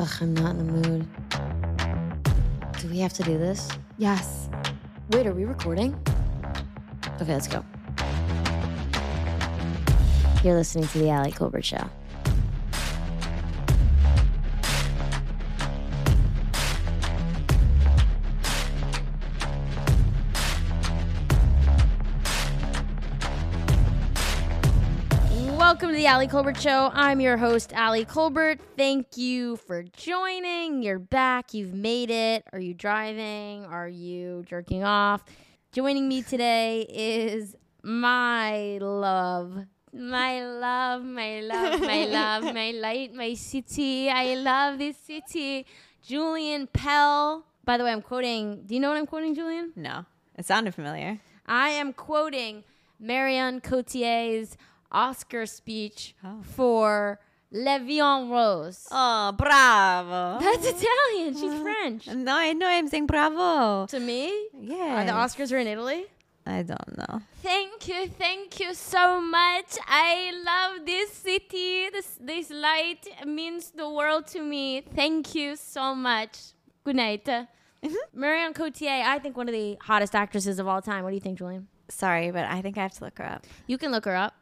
[0.00, 1.08] Ugh, I'm not in the mood.
[2.80, 3.68] Do we have to do this?
[3.96, 4.48] Yes.
[5.10, 5.92] Wait, are we recording?
[7.20, 7.64] Okay, let's go.
[10.44, 11.90] You're listening to the Ali Colbert Show.
[25.98, 26.92] The Ali Colbert Show.
[26.94, 28.60] I'm your host, Ali Colbert.
[28.76, 30.80] Thank you for joining.
[30.80, 31.52] You're back.
[31.52, 32.44] You've made it.
[32.52, 33.64] Are you driving?
[33.64, 35.24] Are you jerking off?
[35.72, 39.66] Joining me today is my love.
[39.92, 44.08] My love, my love, my love, my light, my city.
[44.08, 45.66] I love this city.
[46.06, 47.44] Julien Pell.
[47.64, 48.62] By the way, I'm quoting.
[48.66, 49.72] Do you know what I'm quoting, Julien?
[49.74, 50.04] No.
[50.36, 51.18] It sounded familiar.
[51.44, 52.62] I am quoting
[53.00, 54.56] Marion Cotillard's
[54.92, 56.40] Oscar speech Oh.
[56.42, 57.20] for
[57.50, 58.86] La Vie en Rose.
[58.90, 60.38] Oh, bravo.
[60.40, 61.34] That's Italian.
[61.36, 62.06] She's French.
[62.08, 63.86] No, I know I'm saying bravo.
[63.86, 64.98] To me, Yeah.
[65.00, 66.06] uh, the Oscars are in Italy.
[66.46, 67.20] I don't know.
[67.42, 69.76] Thank you, thank you so much.
[69.86, 71.90] I love this city.
[71.90, 74.80] This this light means the world to me.
[74.80, 76.54] Thank you so much.
[76.84, 77.26] Good night.
[77.26, 77.94] Mm-hmm.
[78.14, 81.04] Marion Cotillard, I think one of the hottest actresses of all time.
[81.04, 81.68] What do you think, Julien?
[81.90, 83.46] Sorry, but I think I have to look her up.
[83.66, 84.34] You can look her up.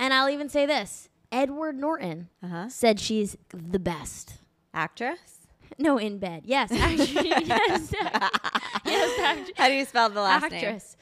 [0.00, 2.68] And I'll even say this Edward Norton Uh huh.
[2.68, 4.34] said she's the best.
[4.74, 5.36] Actress?
[5.78, 6.42] No, in bed.
[6.44, 7.92] Yes, actually, yes.
[8.84, 10.52] yes, act- How do you spell the last name?
[10.64, 10.96] actress.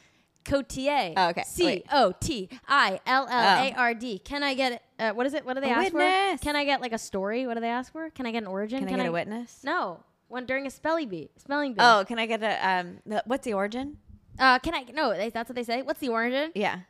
[0.45, 1.15] Cotillard.
[1.17, 1.43] Oh, okay.
[1.47, 1.83] C.
[1.91, 4.19] O T I L L A R D.
[4.19, 5.45] Can I get uh, what is it?
[5.45, 6.41] What do they A ask witness.
[6.41, 6.45] for?
[6.45, 7.47] Can I get like a story?
[7.47, 8.11] What do they ask for?
[8.11, 8.79] Can I get an origin?
[8.87, 9.65] Can, I get a witness?
[9.65, 10.01] No.
[10.29, 11.81] When during a spelling bee, spelling bee.
[11.81, 12.99] Oh, can I get a um?
[13.07, 13.97] The, what's the origin?
[14.39, 14.85] Uh, can I?
[14.93, 15.83] No, they, that's what they say.
[15.83, 16.53] What's the origin?
[16.55, 16.81] Yeah.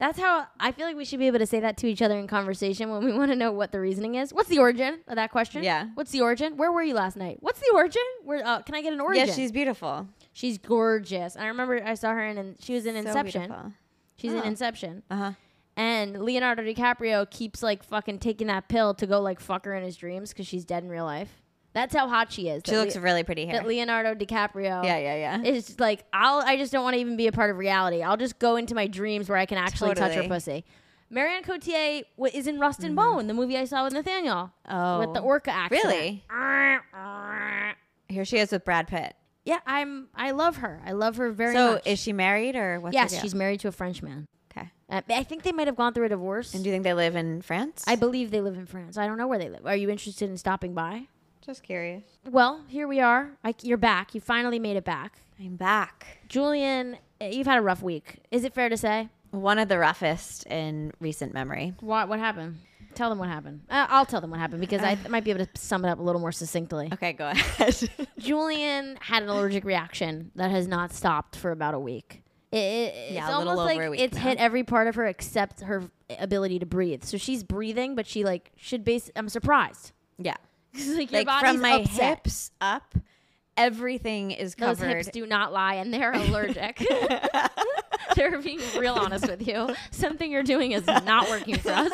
[0.00, 2.18] That's how I feel like we should be able to say that to each other
[2.18, 4.32] in conversation when we want to know what the reasoning is.
[4.32, 5.62] What's the origin of that question?
[5.62, 5.88] Yeah.
[5.94, 6.56] What's the origin?
[6.56, 7.36] Where were you last night?
[7.40, 8.02] What's the origin?
[8.24, 8.44] Where?
[8.44, 9.28] Uh, can I get an origin?
[9.28, 10.08] Yeah, she's beautiful.
[10.32, 11.34] she's gorgeous.
[11.36, 13.40] And I remember I saw her in, and she was in So Inception.
[13.42, 13.72] beautiful.
[14.16, 14.42] she's in Oh.
[14.44, 15.02] Inception.
[15.10, 15.32] Uh huh.
[15.76, 19.84] And Leonardo DiCaprio keeps like fucking taking that pill to go like fuck her in
[19.84, 21.42] his dreams because she's dead in real life.
[21.72, 22.62] That's how hot she is.
[22.66, 23.54] She looks Le- really pretty here.
[23.54, 24.84] that Leonardo DiCaprio.
[24.84, 25.42] yeah, yeah, yeah.
[25.44, 26.40] It's like I'll.
[26.40, 28.02] I just don't want to even be a part of reality.
[28.02, 30.64] I'll just go into my dreams where I can actually touch her pussy.
[31.12, 35.00] Marion Cotillard w- is in Rust and Bone, the movie I saw with Nathaniel, oh,
[35.00, 35.84] with the orca accident.
[35.84, 36.24] Really?
[38.08, 39.14] Here she is with Brad Pitt.
[39.44, 40.08] Yeah, I'm.
[40.14, 40.80] I love her.
[40.84, 41.84] I love her very so much.
[41.84, 44.26] So, is she married or what's her yes, she's married to a French man.
[44.52, 44.68] okay.
[44.88, 46.52] Uh, I think they might have gone through a divorce.
[46.54, 47.84] And do you think they live in France?
[47.86, 48.98] I believe they live in France.
[48.98, 49.66] I don't know where they live.
[49.66, 51.06] Are you interested in stopping by?
[51.50, 52.04] Just curious.
[52.30, 53.32] Well, here we are.
[53.42, 54.14] I, you're back.
[54.14, 55.18] You finally made it back.
[55.40, 56.06] I'm back.
[56.28, 58.18] Julien, uh, you've had a rough week.
[58.30, 59.08] Is it fair to say?
[59.32, 61.74] One of the roughest in recent memory.
[61.80, 62.58] What what happened?
[62.94, 63.62] Tell them what happened.
[63.68, 65.88] Uh, I'll tell them what happened because I th- might be able to sum it
[65.88, 66.88] up a little more succinctly.
[66.92, 67.90] Okay, go ahead.
[68.18, 72.22] Julian had an allergic reaction that has not stopped for about a week.
[72.52, 74.22] It, it- it's Yeah, a little almost like over a week it's now.
[74.22, 75.82] hit every part of her except her
[76.16, 77.02] ability to breathe.
[77.02, 79.10] So she's breathing, but she like should base.
[79.16, 79.90] I'm surprised.
[80.16, 80.36] yeah.
[80.96, 82.18] like Like from my upset.
[82.18, 82.94] hips up,
[83.56, 84.86] everything is covered.
[84.88, 86.82] Those hips do not lie, and they're allergic.
[88.16, 89.74] they're being real honest with you.
[89.90, 91.90] Something you're doing is not working for us.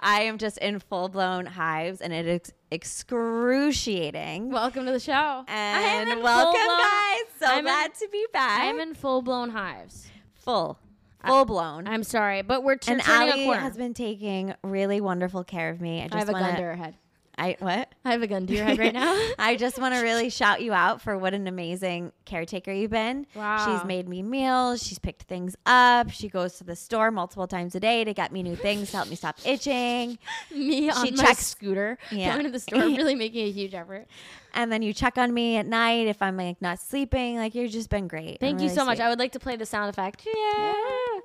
[0.00, 4.50] I am just in full blown hives and it is excruciating.
[4.50, 5.44] Welcome to the show.
[5.48, 7.22] And welcome, guys.
[7.40, 8.60] So I'm in- glad to be back.
[8.62, 10.06] I'm in full blown hives.
[10.34, 10.78] full,
[11.24, 11.88] full blown.
[11.88, 13.60] I'm sorry, but we're t- and turning a corner.
[13.60, 16.02] has been taking really wonderful care of me.
[16.02, 16.94] I just I have a wanna, gun to her head.
[17.38, 17.92] I what?
[18.04, 19.14] I have a gun to your head right now.
[19.38, 23.26] I just want to really shout you out for what an amazing caretaker you've been.
[23.34, 23.58] Wow.
[23.78, 24.82] She's made me meals.
[24.82, 26.10] She's picked things up.
[26.10, 28.96] She goes to the store multiple times a day to get me new things to
[28.96, 30.18] help me stop itching.
[30.50, 32.32] Me on She my checks- scooter, Yeah.
[32.32, 34.06] going to the store, really making a huge effort.
[34.56, 37.36] And then you check on me at night if I'm like not sleeping.
[37.36, 38.40] Like you've just been great.
[38.40, 39.00] Thank I'm you really so much.
[39.00, 40.26] I would like to play the sound effect.
[40.26, 40.72] Yeah.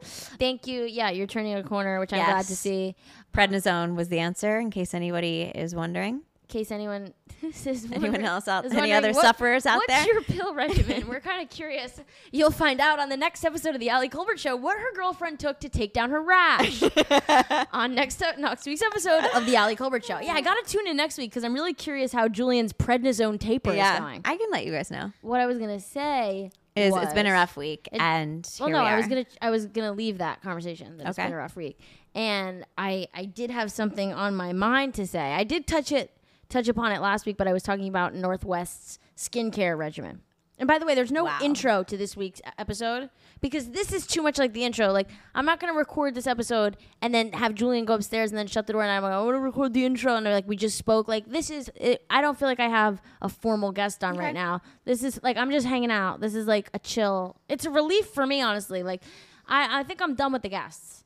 [0.04, 0.84] Thank you.
[0.84, 2.96] Yeah, you're turning a corner, which I'm glad to see.
[3.34, 6.24] Prednisone was the answer, in case anybody is wondering.
[6.52, 8.66] In case anyone is Anyone else out?
[8.66, 10.06] is Any other what- sufferers out what's there?
[10.06, 11.08] your pill regimen?
[11.08, 12.02] We're kind of curious.
[12.34, 15.40] You'll find out on the next episode of the Ali Colbert Show what her girlfriend
[15.40, 16.84] took to take down her rash.
[17.72, 20.20] on next next week's episode of the Ali Colbert Show.
[20.20, 23.70] Yeah, I gotta tune in next week because I'm really curious how Julien's prednisone taper
[23.72, 24.22] is yeah, going.
[24.26, 25.14] I can let you guys know.
[25.22, 28.82] What I was gonna say Is it's been a rough week, It- and Well, no,
[28.84, 30.98] we I was gonna I was gonna leave that conversation.
[30.98, 31.28] That It's Okay.
[31.30, 31.80] been a rough week,
[32.14, 35.32] and I I did have something on my mind to say.
[35.32, 36.12] I did touch it
[36.52, 40.22] touch upon it last week, but I was talking about North West's skincare regimen.
[40.60, 41.40] And by the way, there's no Wow.
[41.42, 43.10] intro to this week's episode
[43.40, 44.92] because this is too much like the intro.
[44.92, 48.38] Like, I'm not going to record this episode and then have Julien go upstairs and
[48.38, 50.16] then shut the door and I'm like, I want to record the intro.
[50.16, 51.08] And they're like, we just spoke.
[51.08, 54.36] Like, this is, it, I don't feel like I have a formal guest on right
[54.36, 54.62] now.
[54.86, 56.20] This is like, I'm just hanging out.
[56.22, 57.38] This is like a chill.
[57.50, 58.84] It's a relief for me, honestly.
[58.84, 59.02] Like,
[59.48, 61.04] I, I think I'm done with the guests.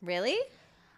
[0.00, 0.38] Really?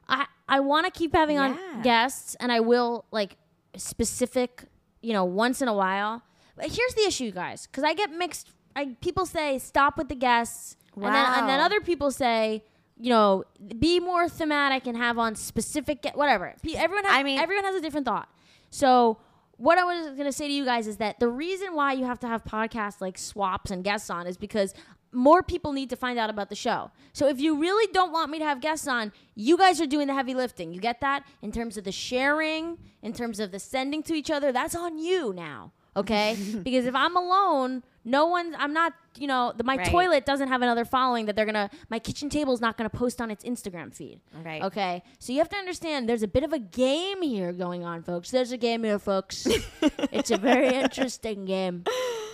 [0.09, 3.37] I I want to keep having on guests, and I will like
[3.77, 4.65] specific,
[5.03, 6.23] you know, once in a while.
[6.57, 8.51] But here's the issue, guys, because I get mixed.
[8.75, 12.65] I people say stop with the guests, and then and then other people say.
[13.01, 13.45] You know,
[13.79, 16.57] be more thematic and have on specific, whatever.
[16.75, 18.29] Everyone, has, I mean- everyone has a different thought.
[18.71, 19.19] So,
[19.57, 22.05] what I was going to say to you guys is that the reason why you
[22.07, 24.75] have to have podcasts like swaps and guests on is because
[25.19, 26.91] more people need to find out about the show.
[27.13, 30.07] So if you really don't want me to have guests on, you guys are doing
[30.07, 30.73] the heavy lifting.
[30.73, 31.25] You get that?
[31.43, 34.99] In terms of the sharing, in terms of the sending to each other, that's on
[34.99, 35.73] you now.
[35.97, 36.37] Okay?
[36.63, 39.91] because if I'm alone, no one I'm not, you know, the, my Right.
[39.91, 42.89] toilet doesn't have another following that they're going to my kitchen table is not going
[42.89, 44.21] to post on its Instagram feed.
[44.45, 44.63] Right.
[44.63, 45.03] Okay.
[45.19, 48.31] So you have to understand there's a bit of a game here going on, folks.
[48.31, 49.47] There's a game here, folks.
[50.13, 51.85] it's a very interesting game.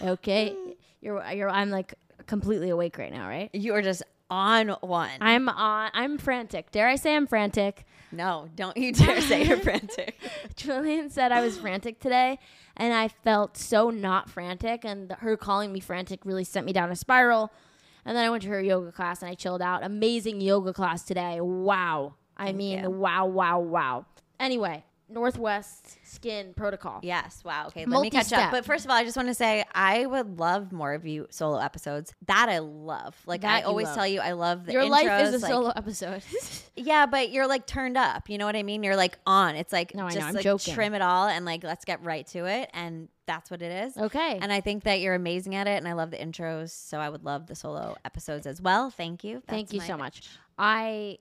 [0.03, 0.55] Okay.
[1.01, 1.95] You're you're I'm like
[2.27, 3.51] completely awake right now, right?
[3.53, 5.11] You are just on one.
[5.21, 6.71] I'm on I'm frantic.
[6.71, 7.85] Dare I say I'm frantic?
[8.13, 10.19] no, don't you dare say you're frantic.
[10.57, 12.39] Julien said I was frantic today,
[12.77, 14.85] and I felt so not frantic.
[14.85, 17.53] And her calling me frantic really sent me down a spiral.
[18.05, 19.83] And then I went to her yoga class and I chilled out.
[19.83, 21.41] Amazing yoga class today.
[21.41, 22.15] Wow.
[22.37, 22.91] I mean, you.
[22.91, 24.07] wow, wow, wow.
[24.39, 27.01] Anyway, North West Skin Protocol.
[27.03, 27.43] Yes.
[27.45, 27.67] Wow.
[27.69, 27.85] Okay.
[27.85, 28.51] Let me catch up.
[28.51, 31.27] But first of all, I just want to say I would love more of you
[31.31, 32.15] solo episodes.
[32.27, 33.15] That I love.
[33.27, 33.97] Like That I always love.
[33.97, 36.23] tell you, I love the Your life is a like- solo episode.
[36.77, 38.29] Yeah, but you're like turned up.
[38.29, 38.83] You know what I mean?
[38.83, 39.55] You're like on.
[39.55, 40.21] It's like No, I know.
[40.23, 40.75] I'm like joking.
[40.75, 42.69] trim it all and like let's get right to it.
[42.75, 43.97] And that's what it is.
[43.97, 44.39] okay.
[44.43, 46.71] And I think that you're amazing at it, and I love the intros.
[46.71, 48.91] So I would love the solo episodes as well.
[48.91, 49.41] Thank you.
[49.47, 49.99] Thank you so bitch.
[49.99, 50.23] much.
[50.59, 51.19] I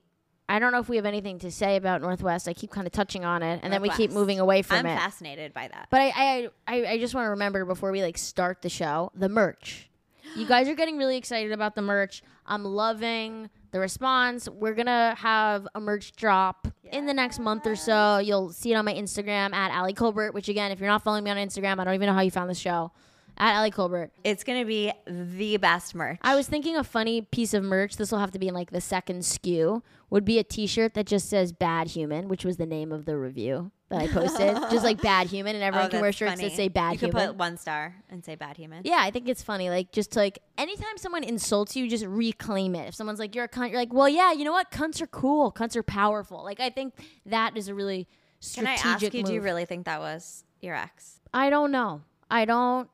[0.48, 2.48] I don't know if we have anything to say about North West.
[2.48, 4.90] I keep kind of touching on it, and then we keep moving away from it.
[4.90, 5.88] I'm fascinated by that.
[5.90, 9.10] But I, I, I, I just want to remember before we like start the show,
[9.14, 9.88] the merch.
[10.36, 12.22] You guys are getting really excited about the merch.
[12.46, 14.48] I'm loving the response.
[14.48, 18.18] We're gonna have a merch drop in the next month or so.
[18.18, 20.34] You'll see it on my Instagram at Ali Colbert.
[20.34, 22.30] Which again, if you're not following me on Instagram, I don't even know how you
[22.30, 22.92] found the show.
[23.36, 24.12] At Ali Colbert.
[24.22, 26.18] It's gonna be the best merch.
[26.22, 27.96] I was thinking a funny piece of merch.
[27.96, 29.82] This will have to be in like the second SKU.
[30.10, 33.16] Would be a T-shirt that just says "Bad Human," which was the name of the
[33.16, 34.54] review that I posted.
[34.70, 36.92] just like "Bad Human," and everyone Oh, can wear shirts that say "Bad human.
[36.92, 38.82] You could Human." put one star and say bad human.
[38.84, 39.70] Yeah, I think it's funny.
[39.70, 42.86] Like, just to, like, anytime someone insults you, just reclaim it.
[42.86, 44.70] If someone's like, you're a cunt, you're like, well, yeah, you know what?
[44.70, 45.50] Cunts are cool.
[45.50, 46.44] Cunts are powerful.
[46.44, 46.94] Like, I think
[47.26, 48.06] that is a really
[48.38, 49.10] strategic Can I ask you?
[49.20, 49.26] move.
[49.26, 51.20] Do you really think that was your ex?
[51.32, 52.02] I don't know.
[52.30, 52.88] I don't.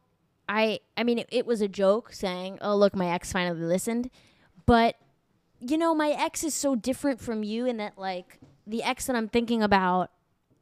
[0.51, 0.81] I.
[0.97, 4.11] I mean, it, it was a joke saying, "Oh, look, my ex finally listened,"
[4.67, 4.97] but
[5.61, 9.15] you know, my ex is so different from you in that, like, the ex that
[9.15, 10.11] I'm thinking about,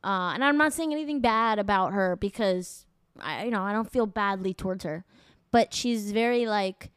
[0.04, 2.84] uh, and I'm not saying anything bad about her because
[3.20, 5.04] I, you know, I don't feel badly towards her,
[5.50, 6.90] but she's very like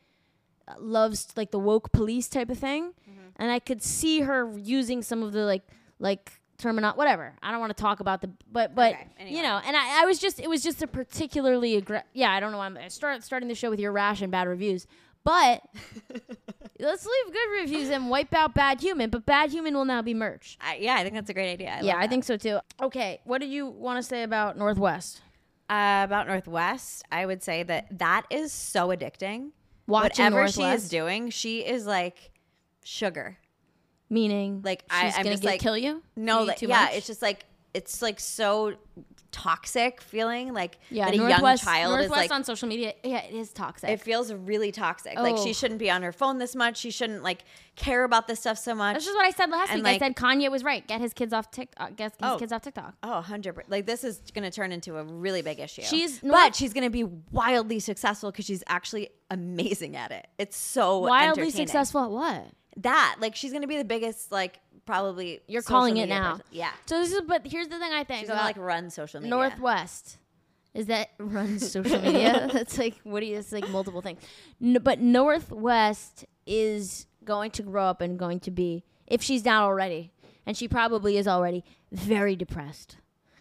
[0.79, 2.93] loves like the woke police type of thing,
[3.37, 5.63] and I could see her using some of the like
[5.99, 7.33] like terminal whatever.
[7.41, 10.05] I don't want to talk about the but but Okay, you know, and I, I
[10.05, 12.87] was just it was just a particularly aggr- yeah I don't know why I'm I
[12.87, 14.87] start starting the show with your rash and bad reviews,
[15.23, 15.61] but
[16.79, 19.09] let's leave good reviews and wipe out bad human.
[19.09, 20.57] But bad human will now be merch.
[20.61, 21.77] I, yeah, I think that's a great idea.
[21.79, 22.59] I yeah, I think so too.
[22.81, 25.21] Okay, what did you want to say about North West?
[25.69, 29.51] Uh, about North West, I would say that that is so addicting.
[29.87, 32.31] Watching Whatever she is doing, she is like
[32.83, 33.37] sugar.
[34.11, 36.03] Meaning Like, I- she's I'm gonna just get, like- kill you.
[36.15, 36.95] No, like, too yeah, much?
[36.95, 38.73] it's just like it's like so
[39.31, 40.53] toxic feeling.
[40.53, 41.05] Like yeah.
[41.05, 42.31] that a North West, young child North West is like.
[42.31, 42.93] on social media.
[43.03, 43.89] Yeah, it is toxic.
[43.89, 45.15] it feels really toxic.
[45.17, 45.43] Like Oh.
[45.45, 46.75] she shouldn't be on her phone this much.
[46.77, 47.45] She shouldn't like
[47.77, 48.95] care about this stuff so much.
[48.95, 49.83] This is what I said last And, week.
[49.85, 50.85] like- I said Kanye was right.
[50.85, 51.87] Get his kids off TikTok.
[51.91, 52.37] Uh, get his Oh.
[52.37, 52.95] kids off TikTok.
[53.03, 55.83] Oh, 100 per- Like this is to turn into a really big issue.
[55.83, 60.27] She's not but she's to be wildly successful because she's actually amazing at it.
[60.37, 62.47] It's so Wildly successful at what?
[62.77, 66.31] That like she's to be the biggest like probably You're calling it now.
[66.33, 66.45] person.
[66.51, 66.71] Yeah.
[66.85, 69.29] So this is, but here's the thing I think She's to like run social media.
[69.35, 70.17] North West.
[70.73, 72.49] Is that runs social media?
[72.53, 73.37] That's like what do you?
[73.37, 74.21] It's like multiple things.
[74.59, 79.45] No, but North West is going to grow up and going to be, if she's
[79.45, 80.11] not already,
[80.45, 82.97] and she probably is already, very depressed.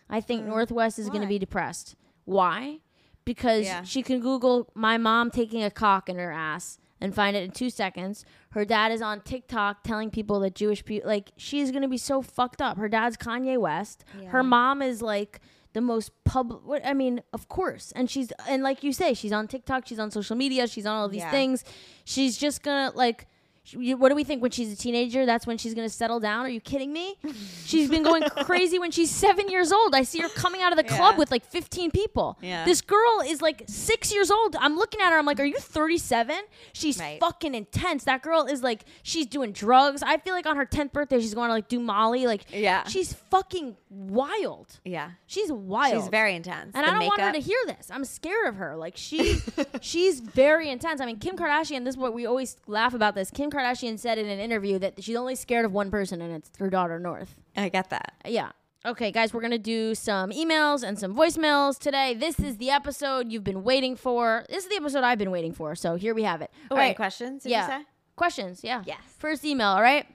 [0.09, 0.49] I think mm.
[0.49, 1.31] North West is going to Why?
[1.31, 1.95] be depressed.
[2.25, 2.79] Why?
[3.25, 3.83] Because Yeah.
[3.85, 7.51] she can Google my mom taking a cock in her ass and find it in
[7.51, 8.25] two seconds.
[8.51, 11.97] Her dad is on TikTok telling people that Jewish people, like, she's going to be
[11.99, 12.77] so fucked up.
[12.77, 14.05] Her dad's Kanye West.
[14.29, 15.41] Her mom is like
[15.73, 16.83] the most public.
[16.85, 20.11] I mean, of course, and she's and like you say, she's on TikTok, she's on
[20.11, 21.31] social media, she's on all these Yeah.
[21.31, 21.65] things.
[22.05, 23.27] She's just gonna like.
[23.75, 25.27] What do we think when she's a teenager?
[25.27, 26.47] That's when she's gonna settle down.
[26.47, 27.17] Are you kidding me?
[27.65, 29.95] She's been going crazy when she's seven years old.
[29.95, 32.39] I see her coming out of the club with like 15 people.
[32.43, 32.65] Yeah.
[32.65, 34.57] This girl is like six years old.
[34.57, 35.19] I'm looking at her.
[35.19, 36.37] I'm like, are you 37?
[36.73, 37.21] She's Right.
[37.21, 38.05] fucking intense.
[38.05, 40.03] That girl is like, she's doing drugs.
[40.03, 42.27] I feel like on her 10th birthday, she's going to like do Molly.
[42.27, 42.85] Like, Yeah.
[42.89, 44.81] she's fucking wild.
[44.85, 45.11] Yeah.
[45.27, 45.95] She's wild.
[46.03, 46.73] She's very intense.
[46.75, 47.91] And The I don't want her to hear this.
[47.91, 48.77] I'm scared of her.
[48.77, 49.39] Like she,
[49.81, 51.01] she's very intense.
[51.01, 51.85] I mean, Kim Kardashian.
[51.85, 53.15] This is what we always laugh about.
[53.15, 53.60] This Kim Kardashian
[53.99, 56.99] said in an interview that she's only scared of one person, and it's her daughter
[56.99, 57.35] North.
[57.57, 58.15] I get that.
[58.25, 58.53] Yeah.
[58.85, 62.15] Okay, guys, we're gonna do some emails and some voicemails today.
[62.15, 64.45] This is the episode you've been waiting for.
[64.49, 65.75] This is the episode I've been waiting for.
[65.75, 66.51] So here we have it.
[66.71, 67.43] Oh, All wait, right, questions?
[67.43, 67.67] Did yeah.
[67.67, 67.87] you say?
[68.21, 68.61] questions.
[68.63, 68.83] Yeah.
[68.85, 69.01] Yes.
[69.19, 69.69] First email.
[69.69, 70.07] All right.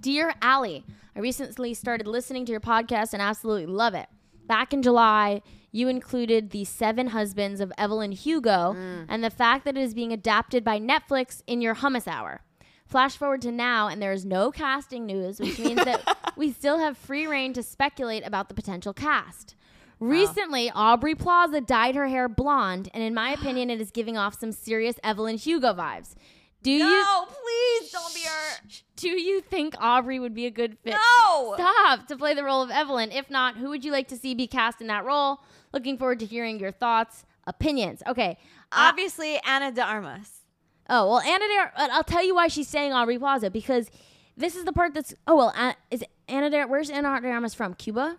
[0.00, 0.82] Dear Ali,
[1.14, 4.06] I recently started listening to your podcast and absolutely love it.
[4.46, 9.06] Back in July, you included the seven husbands of Evelyn Hugo mm.
[9.08, 12.42] and the fact that it is being adapted by Netflix in your hummus hour.
[12.84, 16.02] Flash forward to now, and there is no casting news, which means that
[16.36, 19.56] we still have free reign to speculate about the potential cast.
[19.98, 24.38] Recently, Aubrey Plaza dyed her hair blonde, and in my opinion, it is giving off
[24.38, 26.14] some serious Evelyn Hugo vibes.
[26.62, 28.60] Do you No, please don't be her.
[28.96, 30.94] do you think Aubrey would be a good fit?
[30.94, 31.54] No.
[31.54, 33.10] Stop to play the role of Evelyn.
[33.10, 35.40] If not, who would you like to see be cast in that role?
[35.72, 38.02] Looking forward to hearing your thoughts, opinions.
[38.06, 38.38] Okay.
[38.70, 40.42] Uh, Obviously, Ana de Armas.
[40.88, 41.44] oh well, Anna.
[41.46, 43.90] De, uh, I'll tell you why she's saying Aubrey Plaza because
[44.36, 45.14] this is the part that's.
[45.26, 46.48] Oh well, uh, is Anna?
[46.50, 47.74] De, where's Ana de Armas from?
[47.74, 48.18] Cuba.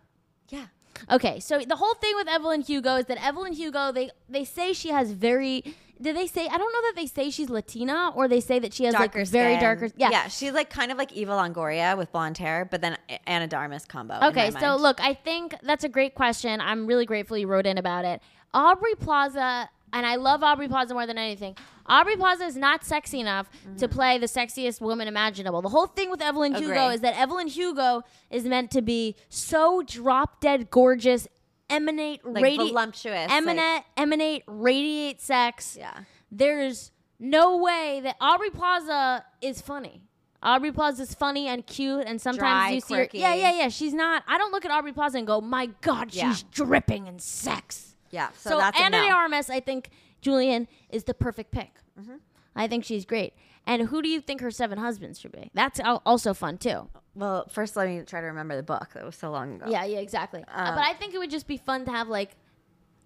[0.49, 0.65] Yeah.
[1.11, 4.73] Okay, so the whole thing with Evelyn Hugo is that Evelyn Hugo, they they say
[4.73, 5.75] she has very.
[6.01, 6.47] Did they say?
[6.47, 9.19] I don't know that they say she's Latina or they say that she has Darker
[9.19, 9.89] like very darker.
[9.95, 10.09] Yeah.
[10.09, 13.55] Yeah, she's like kind of like Eva Longoria with blonde hair, but then Ana de
[13.55, 14.19] Armas combo.
[14.21, 14.81] Okay, so mind.
[14.81, 16.59] look, I think that's a great question.
[16.59, 18.21] I'm really grateful you wrote in about it.
[18.53, 21.55] Aubrey Plaza, and I love Aubrey Plaza more than anything.
[21.85, 23.95] Aubrey Plaza is not sexy enough to mm-hmm.
[23.95, 25.61] play the sexiest woman imaginable.
[25.61, 29.83] The whole thing with Evelyn Hugo is that Evelyn Hugo is meant to be so
[29.85, 31.27] drop dead gorgeous,
[31.69, 33.29] emanate, like radi- voluptuous.
[33.29, 35.75] like- emanate, emanate, radiate sex.
[35.77, 35.99] yeah.
[36.31, 40.01] There's no way that Aubrey Plaza is funny.
[40.41, 43.07] Aubrey Plaza is funny and cute, and sometimes Dry, you see her.
[43.13, 43.69] Yeah, yeah, yeah.
[43.69, 44.23] She's not.
[44.27, 46.35] I don't look at Aubrey Plaza and go, "My God, she's Yeah.
[46.51, 48.29] dripping in sex." Yeah.
[48.37, 49.07] So, So, Anna no.
[49.07, 49.89] de Armas, I think
[50.23, 51.71] Julien is the perfect pick.
[51.99, 52.15] Mm-hmm.
[52.55, 53.33] I think she's great.
[53.65, 55.49] And who do you think her seven husbands should be?
[55.53, 56.89] That's al- also fun too.
[57.15, 58.89] Well, first let me try to remember the book.
[58.93, 59.65] That was so long ago.
[59.69, 60.43] Yeah, yeah, exactly.
[60.47, 62.31] Uh, Um, but I think it would just be fun to have like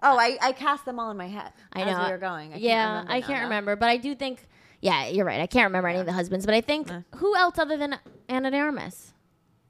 [0.03, 1.51] Oh, I, I cast them all in my head.
[1.73, 2.53] I as know we were going.
[2.53, 3.43] I yeah, can't remember I can't no?
[3.45, 4.47] remember, but I do think.
[4.79, 5.41] Yeah, you're right.
[5.41, 7.97] I can't remember any of the husbands, but I think who else other than
[8.29, 9.13] Ana de Armas?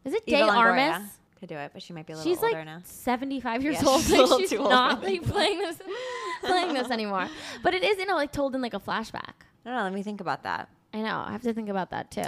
[0.04, 1.20] Is it Day Eva Longoria Armas?
[1.40, 2.82] Could do it, but she might be a little She's older like now.
[2.84, 4.02] 75 years Yeah, old.
[4.02, 5.78] she's Like, she's old not like playing this,
[6.44, 7.28] playing this anymore.
[7.62, 9.34] But it is, you know, like told in like a flashback.
[9.66, 9.84] I don't know.
[9.84, 10.70] Let me think about that.
[10.94, 11.24] I know.
[11.28, 12.22] I have to think about that too.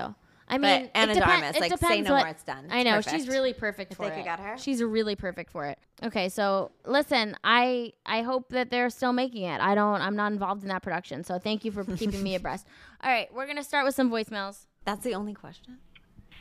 [0.52, 2.44] I But mean, Anna it de depen- Armas, it like, say no what- more, it's
[2.44, 2.68] done.
[2.72, 3.16] I know perfect.
[3.16, 4.26] she's really perfect for think we it.
[4.26, 4.58] got her?
[4.58, 5.78] She's really perfect for it.
[6.04, 9.60] Okay, so listen, I I hope that they're still making it.
[9.62, 10.02] I don't.
[10.02, 12.66] I'm not involved in that production, so thank you for keeping me abreast.
[13.04, 14.66] All right, we're gonna start with some voicemails.
[14.86, 15.78] That's the only question.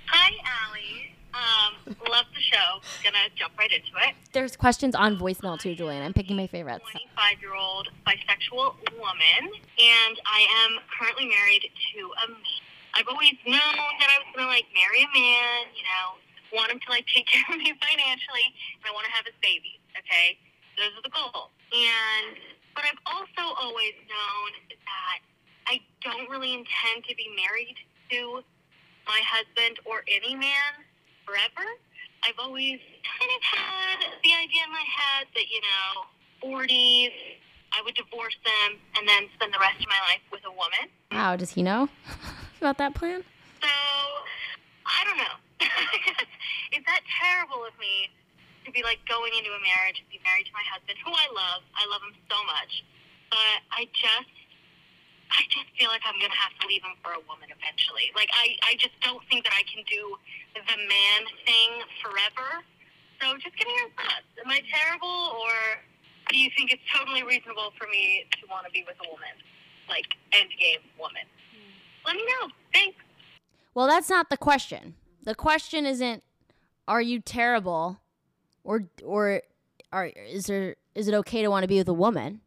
[0.07, 0.31] Hi,
[0.71, 1.15] Ali.
[1.39, 2.83] Um, love the show.
[3.05, 4.15] Gonna jump right into it.
[4.33, 6.03] There's questions on voicemail too, Julien.
[6.03, 6.85] I'm picking my favorites.
[6.91, 9.43] 25 year old bisexual woman,
[9.79, 12.63] and I am currently married to a man.
[12.95, 16.19] I've always known that I was gonna like marry a man, you know,
[16.51, 18.47] want him to like take care of me financially,
[18.81, 19.79] and I want to have his babies.
[19.95, 20.39] Okay,
[20.75, 21.55] those are the goals.
[21.71, 22.35] And
[22.75, 25.19] but I've also always known that
[25.71, 27.77] I don't really intend to be married
[28.11, 28.43] to
[29.07, 30.88] my husband or any man
[31.29, 31.69] forever.
[32.25, 36.09] I've always kind of had the idea in my head that, you know,
[36.41, 37.13] 40s,
[37.77, 40.89] I would divorce them and then spend the rest of my life with a woman.
[41.13, 41.89] Wow, does he know
[42.61, 43.23] about that plan?
[43.61, 45.37] So, I don't know.
[46.77, 48.09] Is that terrible of me
[48.65, 51.29] to be like going into a marriage and be married to my husband, who I
[51.37, 51.61] love?
[51.77, 52.83] I love him so much.
[53.31, 54.33] But I just,
[55.31, 58.09] I just feel like I'm going to have to leave him for a woman eventually.
[58.17, 60.17] Like, I, I just don't think that I can do
[60.57, 61.71] the man thing
[62.01, 62.65] forever.
[63.21, 64.29] So, just getting your thoughts.
[64.41, 65.53] Am I terrible, or
[66.33, 69.37] do you think it's totally reasonable for me to want to be with a woman?
[69.89, 71.27] Like, end game woman?
[71.53, 72.09] Hmm.
[72.09, 72.49] Let me know.
[72.73, 72.99] Thanks.
[73.75, 74.95] Well, that's not the question.
[75.25, 76.23] The question isn't
[76.87, 78.01] are you terrible
[78.65, 79.43] or or
[79.93, 82.41] are is there is it okay to want to be with a woman?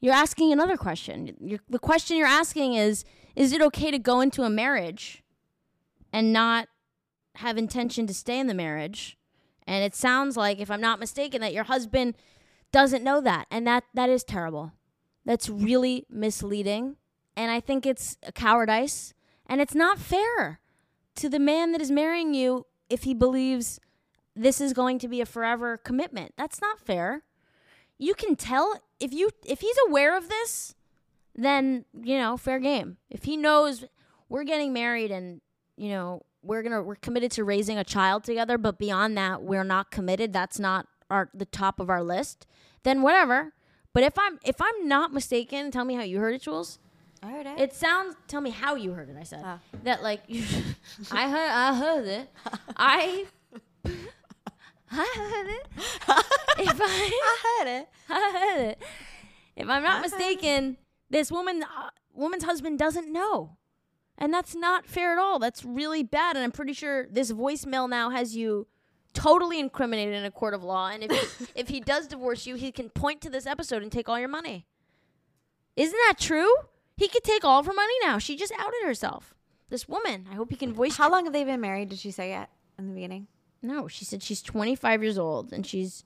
[0.00, 1.36] You're asking another question.
[1.40, 3.04] You're, the question you're asking is
[3.36, 5.22] is it okay to go into a marriage
[6.12, 6.68] and not
[7.36, 9.16] have intention to stay in the marriage
[9.66, 12.16] And it sounds like, if I'm not mistaken, that your husband
[12.72, 13.46] doesn't know that.
[13.52, 14.72] And that that is terrible.
[15.24, 16.96] That's really misleading.
[17.36, 19.14] And I think it's a cowardice.
[19.46, 20.58] And it's not fair
[21.16, 23.78] to the man that is marrying you if he believes
[24.34, 26.32] this is going to be a forever commitment.
[26.36, 27.22] That's not fair.
[27.96, 30.74] You can tell if you if he's aware of this,
[31.34, 32.98] then, you know, fair game.
[33.08, 33.84] If he knows
[34.28, 35.40] we're getting married and,
[35.76, 39.64] you know, we're to we're committed to raising a child together, but beyond that, we're
[39.64, 40.32] not committed.
[40.32, 42.46] That's not our the top of our list.
[42.82, 43.52] Then whatever.
[43.92, 46.78] But if I'm if I'm not mistaken, tell me how you heard it, Jules.
[47.22, 47.60] I heard it.
[47.60, 48.16] It sounds.
[48.28, 49.16] Tell me how you heard it.
[49.18, 49.58] I said Oh.
[49.84, 50.22] that like
[51.10, 51.50] I heard.
[51.50, 52.30] I heard it.
[52.76, 53.26] I.
[54.92, 55.66] I heard it.
[56.58, 57.36] If I, I
[57.66, 57.88] it.
[58.08, 58.82] I heard it.
[59.56, 60.10] If I'm not I heard it.
[60.10, 60.76] mistaken,
[61.08, 63.56] this woman, uh, woman's husband doesn't know,
[64.18, 65.38] and that's not fair at all.
[65.38, 66.36] That's really bad.
[66.36, 68.66] And I'm pretty sure this voicemail now has you
[69.12, 70.88] totally incriminated in a court of law.
[70.88, 74.08] And if if he does divorce you, he can point to this episode and take
[74.08, 74.66] all your money.
[75.76, 76.52] Isn't that true?
[76.96, 78.18] He could take all of her money now.
[78.18, 79.34] She just outed herself.
[79.70, 80.26] This woman.
[80.30, 80.96] I hope he can voice.
[80.96, 81.88] How long have they been married?
[81.88, 82.48] Did she say it
[82.78, 83.28] in the beginning?
[83.62, 86.04] No, she said she's 25 years old and she's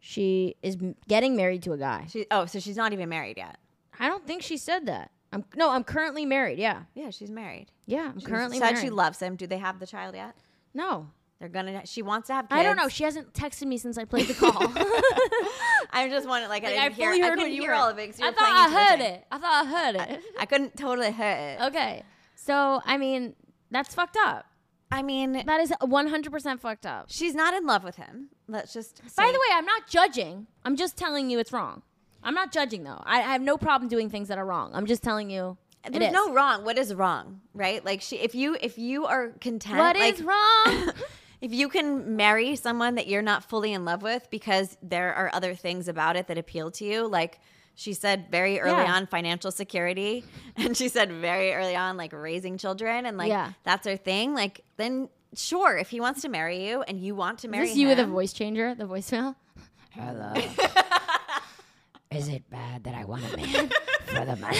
[0.00, 2.06] she is m- getting married to a guy.
[2.08, 2.26] She.
[2.30, 3.58] Oh, so she's not even married yet.
[3.98, 5.10] I don't think she said that.
[5.32, 6.58] I'm no, I'm currently married.
[6.58, 7.66] Yeah, Yeah, she's married.
[7.86, 8.78] yeah, I'm She currently said married.
[8.84, 9.36] she loves him.
[9.36, 10.34] Do they have the child yet?
[10.72, 11.84] no, They're gonna.
[11.84, 12.58] She wants to have kids.
[12.58, 12.88] I don't know.
[12.88, 14.52] She hasn't texted me since I played the call.
[15.90, 17.10] I just wanted like, I didn't I hear.
[17.10, 18.06] I heard couldn't what you hear all of it.
[18.06, 19.26] 'cause you I were thought playing I into the heard it.
[19.32, 20.20] I thought I heard it.
[20.38, 21.60] I couldn't totally hear it.
[21.68, 22.02] okay,
[22.34, 23.34] so I mean
[23.70, 24.46] that's fucked up.
[24.90, 27.06] I mean, That is 100% fucked up.
[27.08, 28.28] she's not in love with him.
[28.48, 29.02] Let's just.
[29.16, 30.46] By say- the way, I'm not judging.
[30.64, 31.82] I'm just telling you it's wrong.
[32.22, 33.00] I'm not judging though.
[33.04, 34.70] I, I have no problem doing things that are wrong.
[34.74, 35.56] I'm just telling you.
[35.88, 36.12] there's is.
[36.12, 36.64] no wrong.
[36.64, 37.84] What is wrong, right?
[37.84, 40.92] Like she, if you if you are content, What is like, wrong?
[41.40, 45.30] if you can marry someone that you're not fully in love with because there are
[45.32, 47.38] other things about it that appeal to you, like
[47.80, 48.94] she said very early Yeah.
[48.94, 50.24] on financial security
[50.56, 53.52] and she said very early on like raising children and like Yeah.
[53.62, 57.38] that's her thing, like then sure, if he wants to marry you and you want
[57.40, 58.74] to marry Is this you with a voice changer?
[58.74, 59.36] The voicemail.
[59.90, 60.32] Hello.
[62.10, 63.70] is it bad that I want a man
[64.06, 64.58] for the money?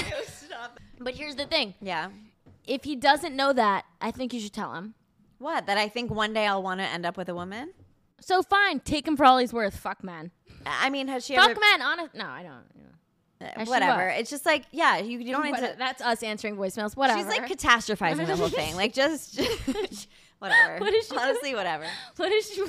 [1.01, 2.11] But here's the thing: Yeah.
[2.67, 4.95] if he doesn't know that, I think you should tell him.
[5.39, 5.67] What?
[5.67, 7.73] That I think one day I'll want to end up with a woman?
[8.21, 9.77] So fine, take him for all he's worth.
[9.77, 10.33] Fuck man.
[10.67, 11.83] I mean, has she Fuck ever men.
[11.83, 12.15] Honest.
[12.15, 12.65] No, I don't.
[12.77, 12.89] you know.
[13.41, 14.07] Whatever.
[14.09, 14.19] what?
[14.19, 15.75] It's just like, yeah, you, you don't need What- to.
[15.79, 16.97] that's us answering voicemails.
[16.97, 17.19] Whatever.
[17.19, 18.75] She's like catastrophizing the whole thing.
[18.77, 19.41] Like, just
[20.39, 20.79] whatever.
[20.79, 21.85] What is she Honestly, whatever.
[22.17, 22.65] what is she?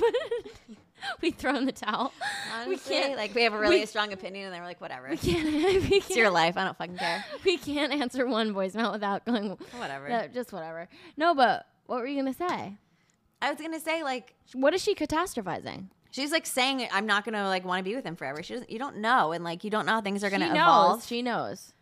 [1.22, 2.14] we throw in the towel.
[2.54, 3.18] Honestly, we can't.
[3.18, 5.10] like we have a really we- strong opinion, and then we're like, whatever.
[5.10, 5.46] we can't.
[5.90, 6.56] We It's your life.
[6.58, 7.24] I don't fucking care.
[7.46, 9.58] we can't answer one voicemail without going.
[9.78, 10.10] Whatever.
[10.10, 10.88] No, just whatever.
[11.18, 12.78] No, but what were you gonna say?
[13.42, 15.86] I was gonna say like What is she catastrophizing?
[16.12, 18.42] She's like saying I'm not gonna like want to be with him forever.
[18.44, 18.70] She doesn't.
[18.70, 20.58] You don't know, and like you don't know how things are gonna she knows.
[20.58, 21.06] evolve.
[21.06, 21.74] She knows.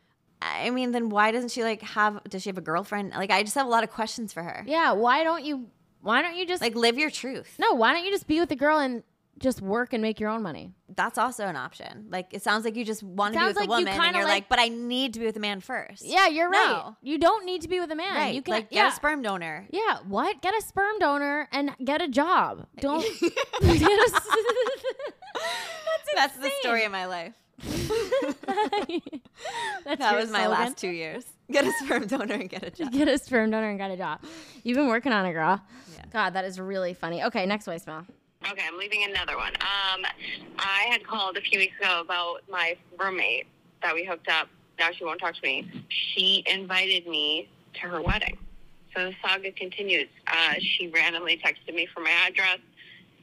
[0.42, 2.24] I mean, then why doesn't she like have?
[2.26, 3.12] Does she have a girlfriend?
[3.12, 4.64] Like, I just have a lot of questions for her.
[4.68, 4.92] Yeah.
[4.94, 5.68] Why don't you?
[6.02, 7.56] Why don't you just Like, live your truth.
[7.60, 7.74] no?
[7.74, 9.02] Why don't you just be with the girl and
[9.40, 10.74] just work and make your own money?
[10.96, 12.08] That's also an option.
[12.10, 14.16] Like, it sounds like you just want to be with a like you woman, and
[14.16, 16.04] you're like- like, but I need to be with a man first.
[16.06, 16.72] Yeah, you're right.
[16.86, 16.98] No.
[17.02, 18.16] You don't need to be with a man.
[18.16, 18.34] right.
[18.34, 18.90] You can like, get yeah.
[18.90, 19.68] a sperm donor.
[19.72, 20.42] Yeah, what?
[20.42, 22.66] Get a sperm donor and get a job.
[22.80, 23.32] Don't a,
[26.16, 27.34] That's the story of my life.
[29.86, 30.50] That's That was my slogan.
[30.52, 31.26] last two years.
[31.52, 32.92] Get a sperm donor and get a job.
[32.92, 34.22] Get a sperm donor and get a job.
[34.64, 35.62] You've been working on it, girl.
[35.96, 36.04] Yeah.
[36.12, 37.24] God, that is really funny.
[37.24, 38.06] Okay, next voicemail.
[38.52, 39.54] Okay, I'm leaving another one.
[39.56, 40.06] Um,
[40.58, 43.48] I had called a few weeks ago about my roommate
[43.82, 44.48] that we hooked up.
[44.80, 45.70] Now she won't talk to me.
[45.90, 48.38] She invited me to her wedding.
[48.96, 50.08] So the saga continues.
[50.28, 52.60] Uh, she randomly texted me for my address,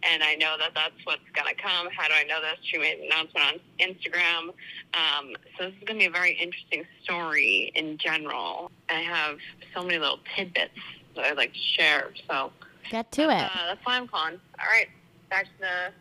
[0.03, 1.89] and I know that that's what's going to come.
[1.91, 2.59] How do I know this?
[2.63, 4.49] She made an announcement on Instagram.
[4.95, 8.71] Um, so this is going to be a very interesting story in general.
[8.91, 9.39] I have
[9.75, 10.75] so many little tidbits
[11.17, 12.11] that I'd like to share.
[12.29, 12.53] So
[12.91, 13.43] Get to it.
[13.43, 14.39] uh, that's why I'm calling.
[14.61, 14.87] All right,
[15.35, 15.93] back to the back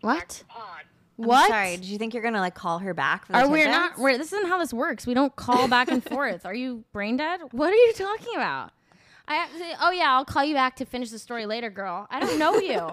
[0.00, 0.28] What?
[0.28, 0.80] to the pod.
[1.20, 1.48] I'm What?
[1.48, 1.76] sorry.
[1.76, 3.26] Did you think you're gonna like call her back?
[3.26, 3.78] For the Are we tidbits?
[3.78, 3.98] not?
[3.98, 5.06] We're, this isn't how this works.
[5.06, 6.44] We don't call back and forth.
[6.46, 7.40] Are you brain dead?
[7.52, 8.72] What are you talking about?
[9.26, 11.70] I have to say, oh yeah, I'll call you back to finish the story later,
[11.70, 12.06] girl.
[12.10, 12.78] I don't know you.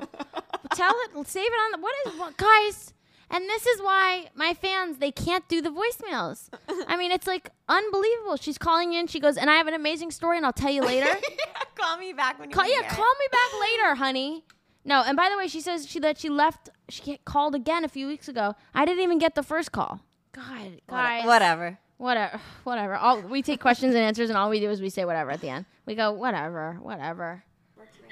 [0.76, 1.28] Tell it.
[1.28, 1.78] Save it on the.
[1.80, 2.94] What is what, guys?
[3.32, 6.50] And this is why my fans they can't do the voicemails.
[6.88, 8.36] I mean, it's like unbelievable.
[8.38, 9.08] She's calling in.
[9.08, 11.08] She goes, and I have an amazing story, and I'll tell you later.
[11.76, 14.44] call me back when you Call, yeah, hear call me back later, honey.
[14.88, 16.70] No, and by the way, she says she that she left.
[16.90, 18.54] She called again a few weeks ago.
[18.74, 20.00] I didn't even get the first call.
[20.32, 21.80] God, guys, Whatever.
[21.98, 22.96] whatever, whatever.
[22.96, 25.42] All we take questions and answers, and all we do is we say whatever at
[25.42, 25.66] the end.
[25.86, 27.44] We go whatever, whatever.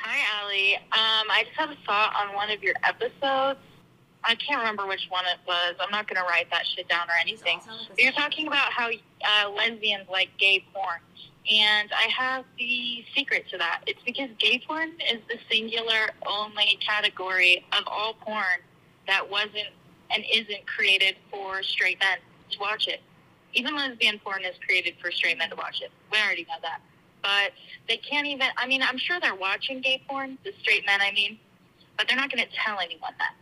[0.01, 0.75] Hi, Ali.
[0.75, 0.81] Um,
[1.31, 3.59] I just had a thought on one of your episodes.
[4.25, 5.75] I can't remember which one it was.
[5.79, 7.59] I'm not going to write that shit down or anything.
[7.89, 10.99] But you're talking about how uh, lesbians like gay porn.
[11.49, 13.81] And I have the secret to that.
[13.85, 18.61] It's because gay porn is the singular only category of all porn
[19.07, 19.67] that wasn't
[20.09, 22.17] and isn't created for straight men
[22.51, 23.01] to watch it.
[23.53, 25.91] Even lesbian porn is created for straight men to watch it.
[26.11, 26.79] We already know that.
[27.21, 27.51] But
[27.87, 31.11] they can't even, I mean, I'm sure they're watching gay porn, the straight men, I
[31.11, 31.39] mean,
[31.97, 33.33] but they're not going to tell anyone that.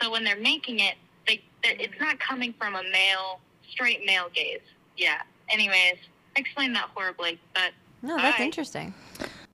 [0.00, 0.94] So when they're making it,
[1.26, 3.40] they, it's not coming from a male,
[3.70, 4.60] straight male gaze.
[4.96, 5.22] Yeah.
[5.48, 5.96] Anyways,
[6.36, 7.72] explained that horribly, but
[8.02, 8.44] No, that's Hi.
[8.44, 8.94] interesting.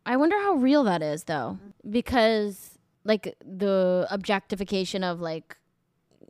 [0.04, 5.56] I wonder how real that is though, because like the objectification of like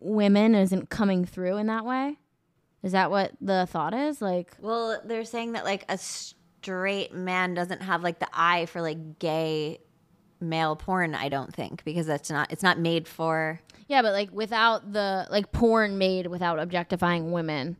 [0.00, 2.18] women isn't coming through in that way.
[2.82, 4.20] Is that what the thought is?
[4.20, 8.82] Like, Well, they're saying that like a straight man doesn't have like the eye for
[8.82, 9.80] like gay
[10.40, 11.14] male porn.
[11.14, 13.60] I don't think because that's not it's not made for.
[13.88, 17.76] yeah, but like without the like porn made without objectifying women.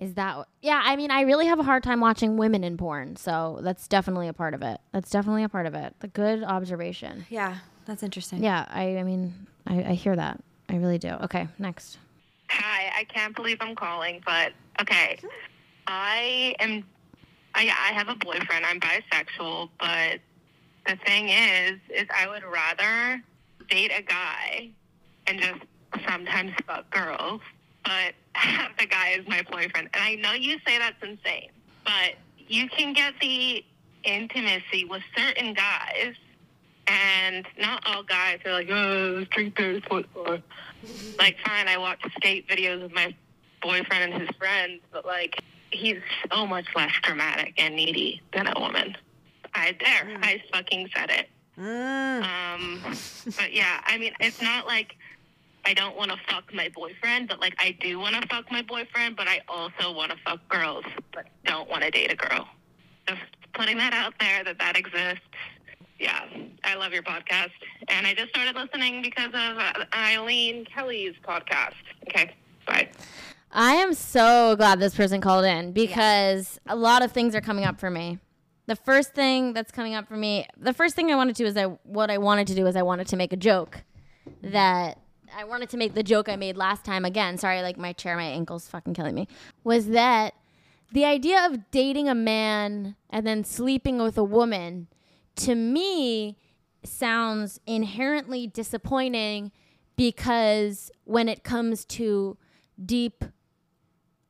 [0.00, 0.80] Is that yeah?
[0.82, 4.28] I mean, I really have a hard time watching women in porn, so that's definitely
[4.28, 4.80] a part of it.
[4.92, 5.94] That's definitely a part of it.
[6.00, 7.26] The good observation.
[7.28, 8.42] Yeah, that's interesting.
[8.42, 10.42] Yeah, I, I mean, I, I hear that.
[10.70, 11.10] I really do.
[11.10, 11.98] Okay, next.
[12.48, 15.20] Hi, I can't believe I'm calling, but okay.
[15.86, 16.82] I am.
[17.54, 18.64] I, I have a boyfriend.
[18.64, 20.20] I'm bisexual, but
[20.86, 23.22] the thing is, is I would rather
[23.68, 24.70] date a guy
[25.26, 25.60] and just
[26.08, 27.42] sometimes fuck girls,
[27.84, 28.14] but have
[28.78, 29.88] the guy is my boyfriend.
[29.94, 31.50] And I know you say that's insane,
[31.84, 33.64] but you can get the
[34.04, 36.14] intimacy with certain guys.
[36.86, 40.40] And not all guys are like, oh, drink what for?
[41.18, 43.14] like fine i watch skate videos of my
[43.60, 45.38] boyfriend and his friends but like
[45.70, 45.98] he's
[46.32, 48.96] so much less dramatic and needy than a woman
[49.54, 52.22] i there i fucking said it Mm.
[52.22, 52.80] um
[53.36, 54.96] but yeah i mean it's not like
[55.64, 58.62] i don't want to fuck my boyfriend but like i do want to fuck my
[58.62, 62.46] boyfriend but i also want to fuck girls but don't want to date a girl
[63.08, 63.20] just
[63.54, 65.22] putting that out there that that exists
[66.00, 66.24] yeah,
[66.64, 67.50] I love your podcast.
[67.88, 71.74] And I just started listening because of uh, Eileen Kelly's podcast.
[72.08, 72.34] Okay,
[72.66, 72.88] bye.
[73.52, 77.64] I am so glad this person called in because a lot of things are coming
[77.64, 78.18] up for me.
[78.66, 81.48] The first thing that's coming up for me, the first thing I wanted to do
[81.48, 83.82] is I what I wanted to do is I wanted to make a joke
[84.42, 84.98] that
[85.36, 87.38] I wanted to make the joke I made last time again.
[87.38, 89.28] Sorry, like my chair, my ankle's fucking killing me.
[89.64, 90.34] Was that
[90.92, 94.88] the idea of dating a man and then sleeping with a woman
[95.36, 96.36] to me
[96.84, 99.52] sounds inherently disappointing
[99.96, 102.36] because when it comes to
[102.84, 103.24] deep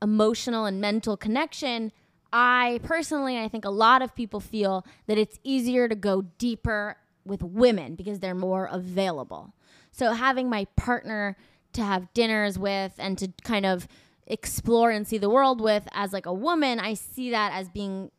[0.02, 1.92] emotional and mental connection,
[2.32, 6.96] I personally, I think a lot of people feel that it's easier to go deeper
[7.24, 9.54] with women because they're more available.
[10.00, 11.36] So having my partner
[11.74, 13.86] to have dinners with and to kind of
[14.26, 18.10] explore and see the world with as like a woman, I see that as being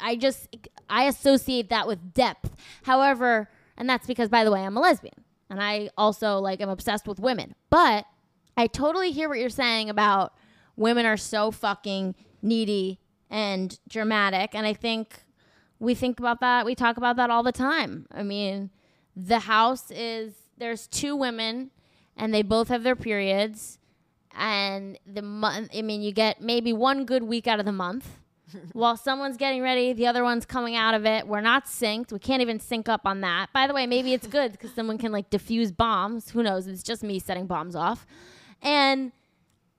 [0.00, 0.48] I just
[0.90, 2.56] I associate that with depth.
[2.82, 5.14] However, and that's because by the way, I'm a lesbian
[5.48, 7.54] and I also like am obsessed with women.
[7.70, 8.04] But
[8.56, 10.34] I totally hear what you're saying about
[10.74, 12.98] women are so fucking needy
[13.30, 15.22] and dramatic and I think
[15.78, 18.08] we think about that, we talk about that all the time.
[18.10, 18.70] I mean,
[19.14, 21.70] the house is there's two women
[22.16, 23.78] and they both have their periods
[24.34, 28.08] and the month I mean, you get maybe one good week out of the month
[28.72, 31.26] while someone's getting ready, the other one's coming out of it.
[31.26, 32.12] We're not synced.
[32.12, 33.52] We can't even sync up on that.
[33.52, 36.30] By the way, maybe it's good because someone can like diffuse bombs.
[36.30, 36.66] Who knows?
[36.66, 38.06] It's just me setting bombs off.
[38.62, 39.12] And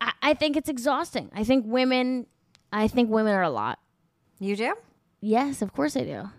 [0.02, 1.32] I, I think it's exhausting.
[1.34, 2.28] I think women,
[2.72, 3.80] I think women are a lot.
[4.40, 4.76] You do?
[5.22, 6.30] Yes, of course I do.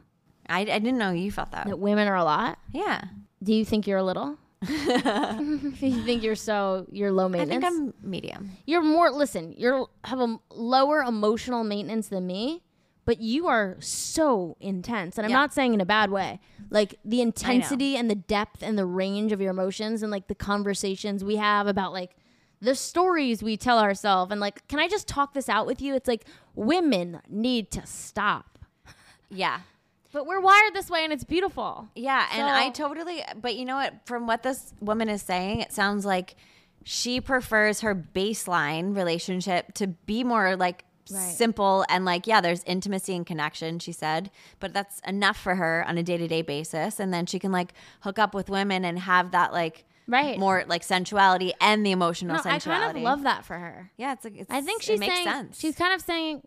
[0.46, 1.66] I, I didn't know you felt that.
[1.66, 2.59] That women are a lot.
[2.70, 3.04] Yeah.
[3.44, 4.38] Do you think you're a little?
[4.68, 7.64] you think you're so you're low maintenance?
[7.64, 8.50] I think I'm medium.
[8.66, 12.62] You're more listen, you're have a lower emotional maintenance than me,
[13.04, 15.18] but you are so intense.
[15.18, 15.37] And I'm Yeah.
[15.37, 16.40] not saying in a bad way.
[16.70, 20.35] Like the intensity and the depth and the range of your emotions and like the
[20.35, 22.16] conversations we have about like
[22.62, 25.94] the stories we tell ourselves and like can I just talk this out with you?
[25.94, 28.59] It's like women need to stop.
[29.28, 29.61] Yeah.
[30.14, 31.88] But we're wired this way and it's beautiful.
[31.94, 33.22] Yeah, and I totally.
[33.38, 33.94] But you know what?
[34.07, 36.37] From what this woman is saying, it sounds like
[36.85, 41.35] she prefers her baseline relationship to be more like Right.
[41.35, 43.79] simple and like yeah, there's intimacy and connection.
[43.79, 47.27] She said, but that's enough for her on a day to day basis, and then
[47.27, 50.38] she can like hook up with women and have that like Right.
[50.38, 53.90] more like sensuality and the emotional No, I kind of love that for her.
[53.98, 55.61] Yeah, it's like it's, I think it she's makes saying sense.
[55.61, 56.40] she's kind of saying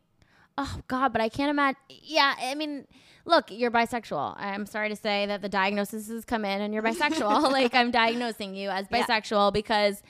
[0.58, 1.80] oh God, but I can't imagine.
[1.90, 2.86] Yeah, I mean,
[3.26, 4.36] look, you're bisexual.
[4.38, 7.44] I'm sorry to say that the diagnosis has come in and you're bisexual.
[7.52, 9.06] like I'm diagnosing you as Yeah.
[9.06, 10.02] bisexual because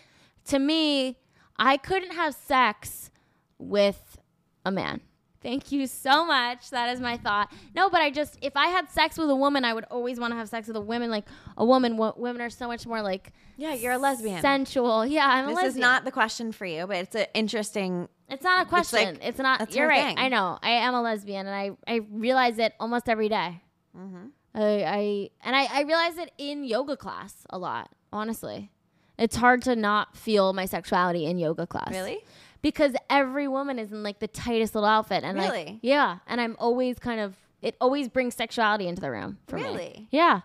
[0.46, 1.18] to me,
[1.58, 3.10] I couldn't have sex
[3.58, 4.18] with
[4.66, 5.02] a man.
[5.43, 6.71] Thank you so much.
[6.71, 7.52] That is my thought.
[7.76, 10.32] No, but I just if I had sex with a woman, I would always want
[10.32, 11.10] to have sex with a woman.
[11.12, 11.26] Like
[11.58, 14.41] a woman, wo- women are so much more like Yeah, you're a lesbian.
[14.41, 15.06] sensual.
[15.06, 15.65] Yeah, I'm a lesbian.
[15.67, 18.10] this is not the question for you, but it's an interesting.
[18.30, 19.19] It's not a It's like- question.
[19.21, 19.73] It's, not.
[19.73, 20.04] You're right.
[20.04, 20.17] thing.
[20.19, 20.58] I know.
[20.62, 23.62] I am a lesbian, and I I realize it almost every day.
[23.97, 24.26] Mm-hmm.
[24.56, 27.89] I, I and I, I realize it in yoga class a lot.
[28.12, 28.71] Honestly,
[29.19, 31.91] it's hard to not feel my sexuality in yoga class.
[31.91, 32.19] Really?
[32.62, 36.56] Because every woman is in like the tightest little outfit, and like yeah, and I'm
[36.60, 39.63] always kind of it always brings sexuality into the room for me.
[39.63, 40.08] Really?
[40.12, 40.41] Yeah.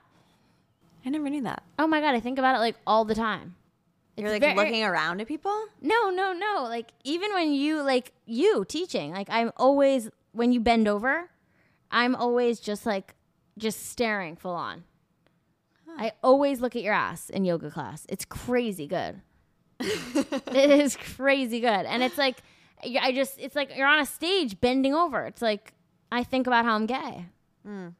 [1.05, 1.63] I never knew that.
[1.79, 3.57] Oh my god, I think about it like all the time.
[4.17, 5.65] You're It's like very- looking around at people.
[5.81, 6.63] No, no, no.
[6.65, 11.29] Like even when you like you teaching, like I'm always when you bend over,
[11.91, 13.15] I'm always just like
[13.59, 14.85] just staring full on.
[15.99, 18.07] I always look at your ass in yoga class.
[18.09, 19.21] It's crazy good.
[20.55, 21.87] it is crazy good.
[21.87, 22.39] And it's like
[22.85, 25.25] I just it's like you're on a stage bending over.
[25.27, 25.73] It's like
[26.11, 27.27] I think about how I'm gay.
[27.67, 27.95] Mm.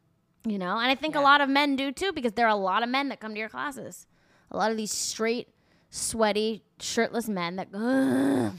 [0.47, 0.79] You know?
[0.79, 2.89] And I think a lot of men do too because there are a lot of
[2.89, 4.07] men that come to your classes.
[4.51, 5.49] A lot of these straight,
[5.91, 8.53] sweaty, shirtless men that go, "Ugh,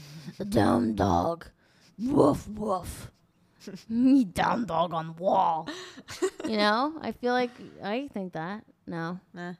[0.50, 1.46] down dog.
[1.98, 3.10] Woof woof.
[3.88, 5.68] Me down dog on the wall.
[6.44, 6.98] you know?
[7.00, 7.50] I feel like
[7.82, 8.64] I think that.
[8.86, 9.20] No.
[9.32, 9.54] Nah.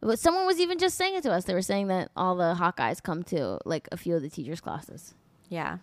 [0.00, 1.44] But someone was even just saying it to us.
[1.44, 4.60] They were saying that all the Hawkeyes come to like a few of the teachers'
[4.60, 5.14] classes.
[5.48, 5.78] Yeah,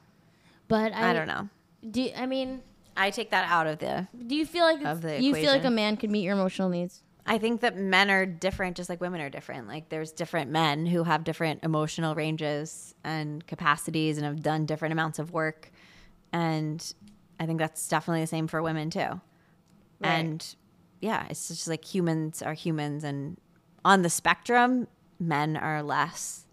[0.67, 1.49] But I, I, don't know.
[1.89, 2.61] Do I mean?
[2.95, 4.07] I take that out of the.
[4.25, 6.69] Do you feel like Of the you feel like a man could meet your emotional
[6.69, 7.01] needs?
[7.25, 9.67] I think that men are different, just like women are different.
[9.67, 14.93] Like there's different men who have different emotional ranges and capacities, and have done different
[14.93, 15.71] amounts of work.
[16.31, 16.93] And
[17.39, 19.19] I think that's definitely the same for women too.
[20.01, 20.55] And
[21.01, 23.37] yeah, it's just like humans are humans, and
[23.85, 24.87] on the spectrum,
[25.19, 26.45] men are less.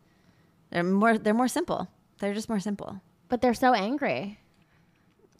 [0.71, 1.19] They're more.
[1.19, 1.89] They're more simple.
[2.21, 3.01] They're just more simple.
[3.29, 4.39] But they're so angry.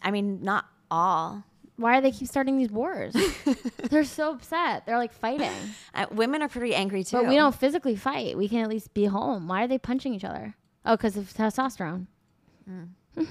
[0.03, 1.45] I mean, not all.
[1.77, 3.15] Why do they keep starting these wars?
[3.91, 4.87] they're so upset.
[4.87, 5.53] They're like fighting.
[5.95, 7.19] Uh, women are pretty angry too.
[7.19, 8.35] But we don't physically fight.
[8.35, 9.47] We can at least be home.
[9.47, 10.55] Why are they punching each other?
[10.87, 12.07] Oh, because of testosterone.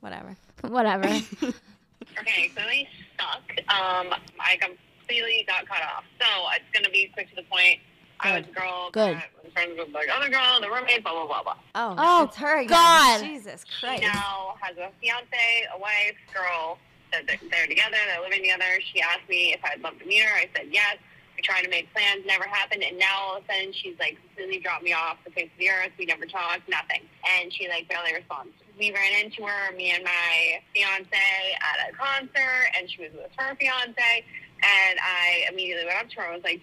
[0.00, 0.36] Whatever.
[0.60, 1.06] Whatever.
[1.06, 2.86] Okay, so they
[3.18, 3.40] suck.
[3.70, 6.04] Um, I completely got cut off.
[6.20, 7.80] So it's gonna be quick to the point.
[8.20, 9.16] I was girl Good.
[9.16, 11.56] that friends with like other girl, the roommate, blah blah blah blah.
[11.74, 12.68] Oh, Oh, it's her again.
[12.68, 13.20] God.
[13.22, 14.02] Jesus Christ.
[14.02, 16.78] She now has a fiance, a wife, girl.
[17.12, 17.96] That they're they're together.
[18.08, 18.64] They're living together.
[18.92, 20.34] She asked me if I'd love to meet her.
[20.34, 20.96] I said yes.
[21.36, 22.82] We tried to make plans, never happened.
[22.84, 25.58] And now all of a sudden she's like completely dropped me off the face of
[25.58, 25.90] the earth.
[25.98, 27.02] We never talked, nothing.
[27.38, 28.52] And she like barely responds.
[28.78, 33.30] We ran into her, me and my fiance at a concert, and she was with
[33.36, 34.24] her fiance.
[34.62, 36.60] And I immediately went up to her and was like,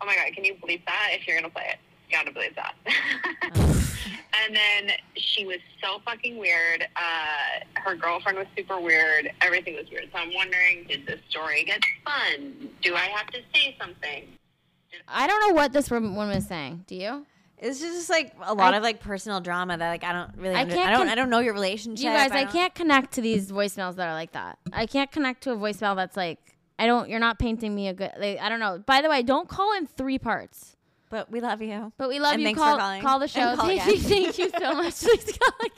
[0.00, 1.10] "Oh my god, can you believe that?
[1.12, 1.78] If you're gonna play it,
[2.10, 2.74] you gotta believe that."
[4.46, 6.86] And then she was so fucking weird.
[6.94, 9.32] Uh, her girlfriend was super weird.
[9.40, 10.08] Everything was weird.
[10.12, 12.68] So I'm wondering, did this story get fun?
[12.82, 14.24] Do I have to say something?
[15.08, 16.84] I don't know what this woman is saying.
[16.86, 17.26] Do you?
[17.58, 20.54] It's just like a lot I- of like personal drama that like I don't really
[20.54, 22.04] I under- can't I don't con- I don't know your relationship.
[22.04, 24.58] You guys, I, don't- can't connect to these voicemails that are like that.
[24.72, 26.38] I can't connect to a voicemail that's like,
[26.78, 28.82] I don't, you're not painting me a good, like, I don't know.
[28.84, 30.76] By the way, don't call in three parts.
[31.08, 31.92] But we love you.
[31.96, 32.48] But we love And you.
[32.48, 33.02] thanks Call, for calling.
[33.02, 33.54] call the show.
[33.56, 34.94] call thank you, thank you so much.
[35.00, 35.68] Please call.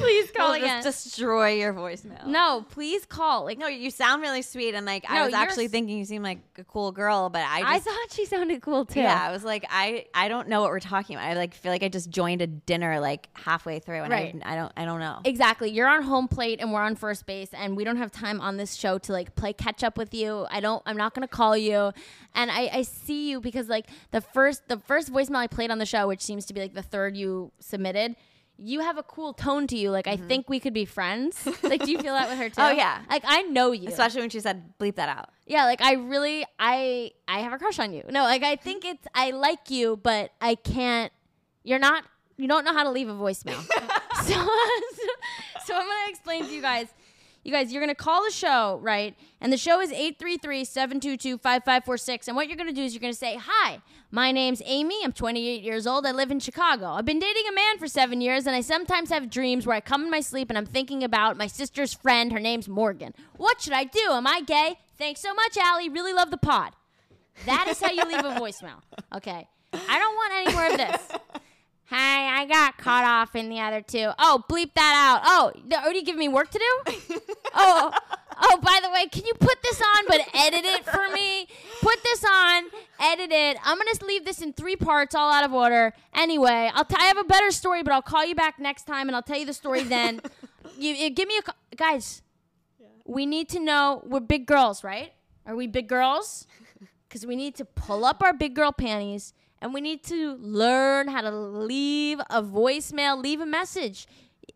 [0.00, 0.82] Please call We'll again.
[0.82, 2.26] just destroy your voicemail.
[2.26, 3.44] no, please call.
[3.44, 6.04] Like, No, you sound really sweet and like No, I was actually s- thinking you
[6.04, 9.00] seem like a cool girl, but I I thought she sounded cool too.
[9.00, 11.26] yeah, I was like I I don't know what we're talking about.
[11.28, 14.34] I like feel like I just joined a dinner like halfway through and Right.
[14.44, 15.20] I I don't I don't know.
[15.24, 15.70] Exactly.
[15.70, 18.56] You're on home plate and we're on first base and we don't have time on
[18.56, 20.46] this show to like play catch up with you.
[20.50, 21.92] I don't I'm not gonna call you.
[22.34, 25.78] And I, I see you because like the first the first voicemail I played on
[25.78, 28.14] the show, which seems to be like the third you submitted,
[28.62, 29.90] you have a cool tone to you.
[29.90, 31.46] Like I think we could be friends.
[31.62, 32.60] like do you feel that with her too?
[32.60, 32.72] Mm-hmm.
[32.72, 33.02] Oh, yeah.
[33.08, 33.88] Like I know you.
[33.88, 35.30] Especially when she said bleep that out.
[35.46, 38.04] Yeah, like I really I I have a crush on you.
[38.10, 41.12] No, like I think it's I like you, but I can't
[41.64, 42.04] you're not
[42.36, 43.60] you don't know how to leave a voicemail.
[44.24, 44.48] so,
[45.64, 46.88] so I'm gonna explain to you guys.
[47.42, 49.16] You guys, you're gonna call the show, right?
[49.40, 52.28] And the show is 833-722-5546.
[52.28, 55.62] And what you're gonna do is you're gonna say, Hi, my name's Amy, I'm 28
[55.62, 56.92] years old, I live in Chicago.
[56.92, 59.80] I've been dating a man for seven years, and I sometimes have dreams where I
[59.80, 63.14] come in my sleep and I'm thinking about my sister's friend, her name's Morgan.
[63.36, 64.10] What should I do?
[64.10, 64.78] Am I gay?
[64.98, 65.88] Thanks so much, Ali.
[65.88, 66.74] Really love the pod.
[67.46, 68.82] That is how you leave a voicemail.
[69.16, 69.48] Okay.
[69.72, 71.00] I don't want any more of this.
[71.90, 74.12] Hey, I got caught off in the other two.
[74.16, 75.22] Oh, bleep that out.
[75.24, 77.20] Oh, are you giving me work to do?
[77.54, 77.90] oh,
[78.40, 81.48] oh, by the way, can you put this on but edit it for me?
[81.82, 82.66] Put this on,
[83.00, 83.56] edit it.
[83.64, 85.92] I'm going to leave this in three parts, all out of order.
[86.14, 89.08] Anyway, I'll t- I have a better story, but I'll call you back next time
[89.08, 90.20] and I'll tell you the story then.
[90.78, 92.22] you, you give me a guys.
[93.04, 95.12] We need to know we're big girls, right?
[95.44, 96.46] Are we big girls?
[97.08, 101.08] Because we need to pull up our big girl panties and we need to learn
[101.08, 104.06] how to leave a voicemail, leave a message.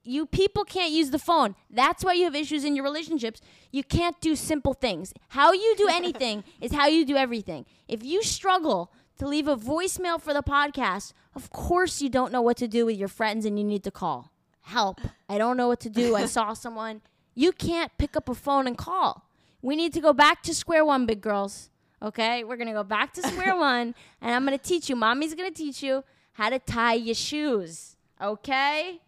[0.03, 1.55] You people can't use the phone.
[1.71, 3.41] That's why you have issues in your relationships.
[3.71, 5.13] You can't do simple things.
[5.29, 7.67] How you do anything is how you do everything.
[7.89, 12.43] If you struggle to leave a voicemail for the podcast, of course you don't know
[12.43, 14.33] what to do with your friends and you need to call.
[14.63, 15.01] Help.
[15.29, 16.17] I don't know what to do.
[16.17, 17.03] I saw someone.
[17.35, 19.29] You can't pick up a phone and call.
[19.61, 21.71] We need to go back to square one, big girls.
[22.05, 22.45] Okay?
[22.45, 24.97] We're going to go back to square one and I'm going to teach you.
[24.97, 27.97] Mommy's going to teach you how to tie your shoes.
[28.23, 29.01] Okay?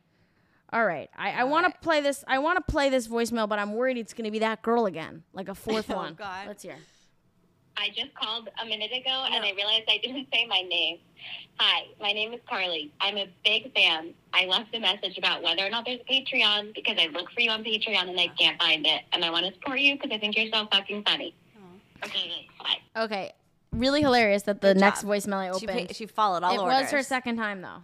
[0.72, 1.11] All right.
[1.16, 2.24] I, I want to play this.
[2.26, 4.87] I want to play this voicemail, but I'm worried it's going to be that girl
[4.87, 6.14] again, like a fourth Oh, one.
[6.14, 6.46] God.
[6.48, 6.76] Let's hear.
[7.78, 9.48] I just called a minute ago and oh.
[9.48, 10.98] I realized I didn't say my name.
[11.59, 12.90] Hi, my name is Carly.
[13.00, 14.14] I'm a big fan.
[14.32, 17.40] I left a message about whether or not there's a Patreon because I look for
[17.40, 19.02] you on Patreon and I can't find it.
[19.12, 21.35] And I want to support you because I think you're so fucking funny.
[22.97, 23.33] Okay.
[23.73, 25.11] Really hilarious that the Good next job.
[25.11, 25.88] voicemail I She, opened.
[25.88, 26.79] pa- she followed all it orders.
[26.79, 27.83] It was her second time though.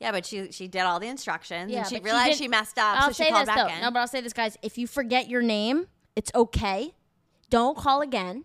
[0.00, 2.38] Yeah, but she she did all the instructions Yeah, and she but she realized did-
[2.38, 3.74] she, messed up, I'll so she say called this back though.
[3.74, 3.80] in.
[3.82, 4.56] No, but I'll say this, guys.
[4.62, 6.94] If you forget your name, it's okay.
[7.50, 8.44] Don't call again.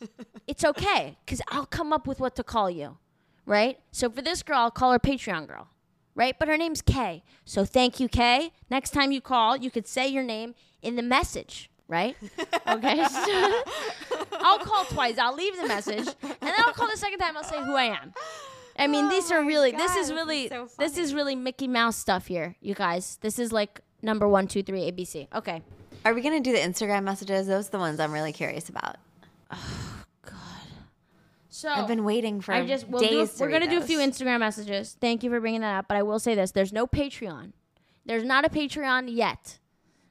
[0.46, 2.98] it's okay because I'll come up with what to call you,
[3.46, 3.78] right?
[3.90, 5.68] So for this girl, I'll call her Patreon girl,
[6.14, 6.36] right?
[6.38, 7.24] But her name's Kay.
[7.44, 8.52] So thank you, Kay.
[8.70, 12.16] Next time you call, you could say your name in the message, right?
[12.68, 13.04] Okay.
[14.30, 15.18] So I'll call twice.
[15.18, 17.36] I'll leave the message, and then I'll call the second time.
[17.36, 18.12] I'll say who I am.
[18.78, 19.72] I mean, Oh these are really.
[19.72, 20.48] God, this this is is really.
[20.48, 23.18] so this is really Mickey Mouse stuff here, you guys.
[23.20, 25.26] This is like number one, two, three, ABC.
[25.34, 25.62] Okay.
[26.04, 27.46] Are we gonna do the Instagram messages?
[27.48, 28.96] Those are the ones I'm really curious about.
[29.50, 30.34] Oh God.
[31.48, 33.32] So I've been waiting for I just we'll days.
[33.32, 33.98] do, to we're gonna do a few.
[33.98, 34.96] Instagram messages.
[35.00, 35.88] Thank you for bringing that up.
[35.88, 37.52] But I will say this: there's no Patreon.
[38.06, 39.58] There's not a Patreon yet.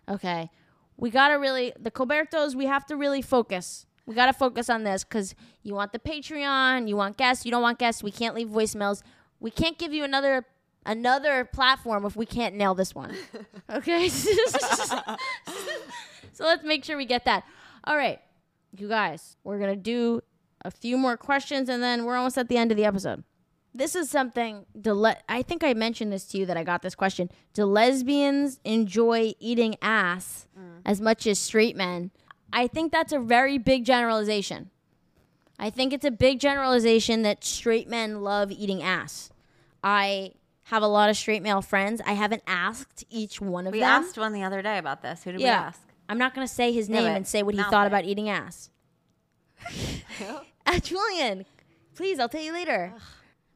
[0.10, 0.50] Okay,
[0.98, 2.56] we gotta really the Colbertos.
[2.56, 3.86] We have to really focus.
[4.06, 6.88] We gotta focus on this because you want the Patreon.
[6.88, 7.46] You want guests.
[7.46, 8.02] You don't want guests.
[8.04, 9.02] We can't leave voicemails.
[9.40, 10.46] We can't give you another
[10.86, 13.14] another platform if we can't nail this one.
[13.70, 14.08] Okay.
[14.10, 15.16] so
[16.40, 17.44] let's make sure we get that.
[17.84, 18.22] All right,
[18.78, 20.22] you guys, we're gonna do
[20.64, 23.26] a few more questions and then we're almost at the end of the episode.
[23.78, 24.66] This is something.
[24.84, 27.30] Le- I think I mentioned this to you that I got this question.
[27.54, 30.48] Do lesbians enjoy eating ass
[30.84, 32.12] as much as straight men?
[32.52, 34.72] I think that's a very big generalization.
[35.60, 39.30] I think it's a big generalization that straight men love eating ass.
[39.84, 40.32] I
[40.66, 42.02] have a lot of straight male friends.
[42.06, 44.02] I haven't asked each one of We them.
[44.02, 45.24] We asked one the other day about this.
[45.24, 45.82] Who did we ask?
[46.10, 47.88] I'm not going to say his name and say what he thought it.
[47.88, 48.70] about eating ass.
[50.66, 51.46] uh, Julien,
[51.96, 52.94] please, I'll tell you later.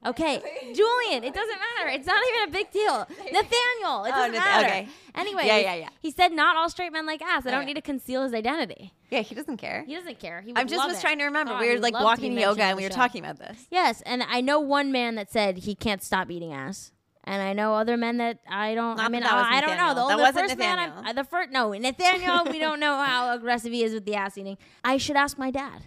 [0.04, 0.42] Okay,
[0.74, 1.90] Julien, it doesn't matter.
[1.90, 3.08] It's not even a big deal.
[3.32, 4.68] Nathaniel, it Oh, doesn't Nath- matter.
[4.68, 4.88] okay.
[5.14, 5.90] Anyway, Yeah, yeah, yeah.
[6.02, 7.46] he said not all straight men like ass.
[7.46, 7.68] I don't Okay.
[7.68, 8.94] need to conceal his identity.
[9.12, 9.84] Yeah, he doesn't care.
[9.86, 10.42] He doesn't care.
[10.42, 11.02] He would I just was it.
[11.02, 11.54] trying to remember.
[11.54, 12.96] Oh, we were like walking yoga and we were show.
[12.96, 13.68] talking about this.
[13.70, 16.92] Yes, and I know one man that said he can't stop eating ass.
[17.24, 19.00] And I know other men that I don't.
[19.00, 19.94] I mean, I, I don't know.
[19.94, 19.96] Nathaniel.
[19.96, 22.46] The, That the wasn't first man, I, the first no Nathaniel.
[22.46, 24.58] we don't know how aggressive he is with the ass eating.
[24.84, 25.84] I should ask my dad.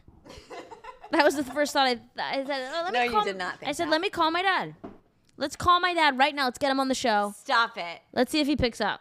[1.14, 2.70] That was the first thought I, I said.
[2.74, 3.90] Oh, let me No, you call, did not think I said, that.
[3.92, 4.74] let me call my dad.
[5.36, 6.44] Let's call my dad right now.
[6.46, 7.34] Let's get him on the show.
[7.38, 8.00] Stop it.
[8.12, 9.00] Let's see if he picks up.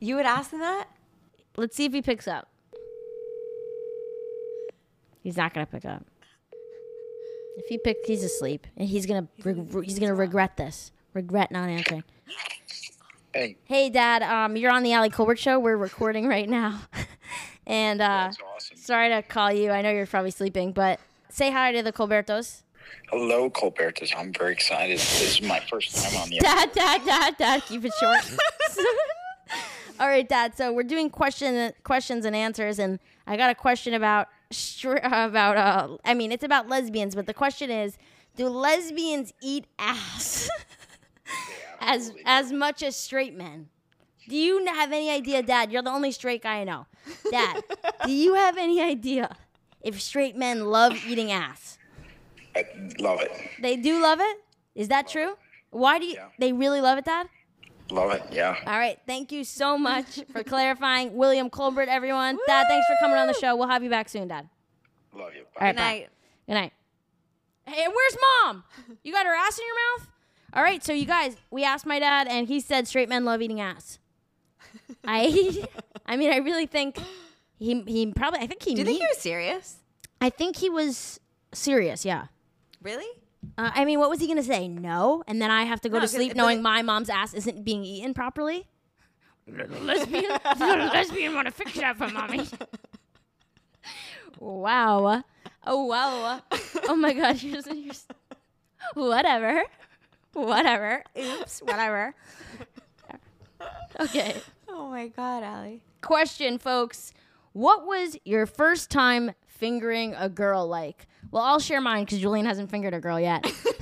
[0.00, 0.88] You would ask him that?
[1.56, 2.48] Let's see if he picks up.
[5.22, 6.04] He's not gonna pick up.
[7.58, 10.92] If he picks, he's asleep, and he's gonna reg- he's gonna regret this.
[11.14, 12.04] Regret not answering.
[13.32, 14.22] Hey, Hey, Dad.
[14.22, 15.58] Um, you're on the Ali Colbert show.
[15.58, 16.80] We're recording right now,
[17.66, 18.76] and uh, that's awesome.
[18.76, 19.70] sorry to call you.
[19.70, 21.00] I know you're probably sleeping, but
[21.36, 22.62] say hi to the Colbertos.
[23.10, 24.16] Hello, Colbertos.
[24.16, 24.96] I'm very excited.
[24.96, 26.38] This is my first time on the.
[26.38, 27.62] Dad, Dad, Dad, Dad.
[27.66, 28.38] Keep it short.
[30.00, 30.56] All right, Dad.
[30.56, 34.28] So we're doing question questions and answers, and I got a question about
[35.02, 35.56] about.
[35.58, 37.98] Uh, I mean, it's about lesbians, but the question is,
[38.36, 40.48] do lesbians eat ass
[41.80, 43.68] as as much as straight men?
[44.28, 45.70] Do you have any idea, Dad?
[45.70, 46.86] You're the only straight guy I know.
[47.30, 47.62] Dad,
[48.04, 49.36] do you have any idea
[49.86, 51.78] if straight men love eating ass?
[52.54, 52.64] I
[52.98, 53.30] love it.
[53.60, 54.38] They do love it.
[54.74, 55.34] Is that true?
[55.70, 56.14] Why do you?
[56.14, 56.28] Yeah.
[56.38, 57.28] They really love it, Dad.
[57.90, 58.22] Love it.
[58.32, 58.56] Yeah.
[58.66, 58.98] All right.
[59.06, 61.14] Thank you so much for clarifying.
[61.14, 62.38] William Colbert, everyone.
[62.46, 63.54] Dad, thanks for coming on the show.
[63.56, 64.48] We'll have you back soon, Dad.
[65.14, 65.42] Love you.
[65.60, 65.82] All right, Good bye.
[65.82, 66.08] night.
[66.48, 66.72] Good night.
[67.64, 68.64] Hey, where's mom?
[69.04, 70.08] You got her ass in your mouth?
[70.52, 73.42] All right, so you guys, we asked my dad, and he said straight men love
[73.42, 73.98] eating ass.
[75.04, 75.64] I
[76.06, 76.98] I mean, I really think
[77.58, 78.40] he he probably.
[78.40, 78.74] I think he.
[78.74, 79.76] Do you think he was serious?
[80.20, 81.20] I think he was
[81.52, 82.04] serious.
[82.04, 82.26] Yeah.
[82.82, 83.06] Really?
[83.58, 84.66] Uh, I mean, what was he gonna say?
[84.68, 87.32] No, and then I have to go No, to 'cause sleep knowing my mom's ass
[87.34, 88.66] isn't being eaten properly.
[89.46, 92.46] lesbian, lesbian want to fix that for mommy.
[94.38, 95.22] wow.
[95.66, 96.40] Oh wow.
[96.88, 97.42] Oh my gosh.
[97.42, 98.06] You're, just- you're, s-
[98.94, 99.62] whatever.
[100.32, 101.02] Whatever.
[101.18, 101.60] Oops.
[101.62, 102.14] Whatever.
[104.00, 104.36] Okay.
[104.68, 105.82] Oh my god, Ali.
[106.02, 107.12] Question, folks.
[107.56, 111.06] What was your first time fingering a girl like?
[111.30, 113.46] Well, I'll share mine because Julien hasn't fingered a girl yet.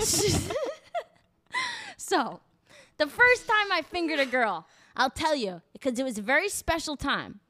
[1.96, 2.38] so,
[2.98, 6.48] the first time I fingered a girl, I'll tell you because it was a very
[6.48, 7.40] special time.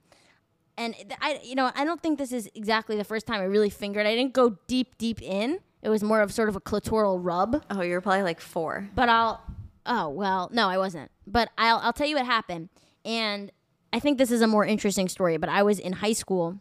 [0.78, 3.68] And I, you know, I don't think this is exactly the first time I really
[3.68, 4.06] fingered.
[4.06, 5.58] I didn't go deep, deep in.
[5.82, 8.88] It was more of sort of a clitoral rub Oh, you were probably like four.
[8.94, 9.42] but I'll.
[9.84, 11.10] Oh well, no, I wasn't.
[11.26, 12.70] But I'll I'll tell you what happened.
[13.04, 13.52] And
[13.94, 15.36] I think this is a more interesting story.
[15.36, 16.58] But I was in high school,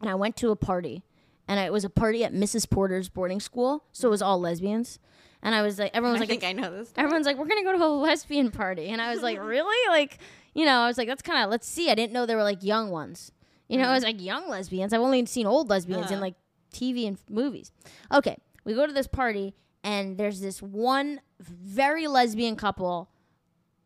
[0.00, 1.02] and I went to a party,
[1.46, 2.68] and it was a party at Mrs.
[2.68, 4.98] Porter's boarding school, so it was all lesbians.
[5.42, 6.90] And I was like, everyone was like, I like, think I know this.
[6.96, 9.88] everyone's like, we're gonna go to a lesbian party, and I was like, really?
[9.88, 10.18] Like,
[10.54, 11.90] you know, I was like, that's kind of let's see.
[11.90, 13.30] I didn't know there were like young ones.
[13.68, 14.92] You know, I was like young lesbians.
[14.92, 16.22] I've only seen old lesbians in Uh.
[16.22, 16.34] like
[16.72, 17.72] TV and f- movies.
[18.10, 23.10] Okay, we go to this party, and there's this one very lesbian couple,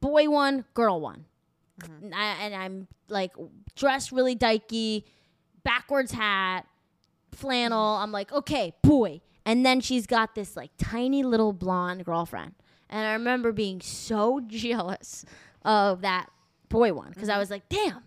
[0.01, 1.25] boy one, girl one,
[1.81, 2.15] Mm-hmm.
[2.15, 3.33] I, and I'm like
[3.77, 5.05] dressed really dykey,
[5.63, 6.67] backwards hat,
[7.33, 7.95] flannel.
[7.95, 8.03] Mm-hmm.
[8.03, 9.21] I'm like, okay, boy.
[9.45, 12.55] And then she's got this like tiny little blonde girlfriend.
[12.91, 15.25] And I remember being so jealous
[15.63, 16.29] of that
[16.69, 17.41] boy one because I mm-hmm.
[17.41, 18.03] was like, damn.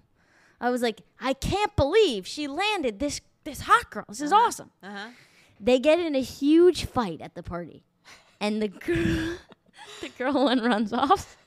[0.60, 4.06] I was like, I can't believe she landed this this hot girl.
[4.08, 4.42] This is uh-huh.
[4.46, 4.72] awesome.
[4.84, 5.10] Uh-huh.
[5.60, 7.84] They get in a huge fight at the party.
[8.40, 9.38] And the girl
[10.02, 11.38] the girl one runs off.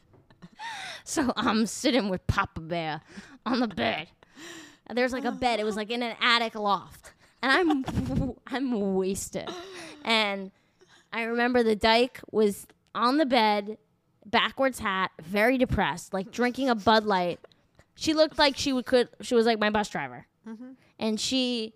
[1.06, 3.02] So I'm sitting with Papa Bear
[3.44, 4.08] on the bed.
[4.90, 5.60] There's like a bed.
[5.60, 7.12] It was like in an attic loft.
[7.42, 9.50] And I'm I'm wasted.
[10.02, 10.50] And
[11.12, 13.76] I remember the dyke was on the bed,
[14.24, 17.38] backwards hat, very depressed, like drinking a Bud Light.
[17.96, 20.26] She looked like she would could she was like my bus driver.
[20.98, 21.74] And she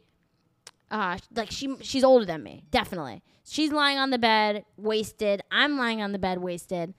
[0.90, 3.22] uh like she she's older than me, definitely.
[3.44, 5.42] She's lying on the bed, wasted.
[5.50, 6.94] I'm lying on the bed, wasted.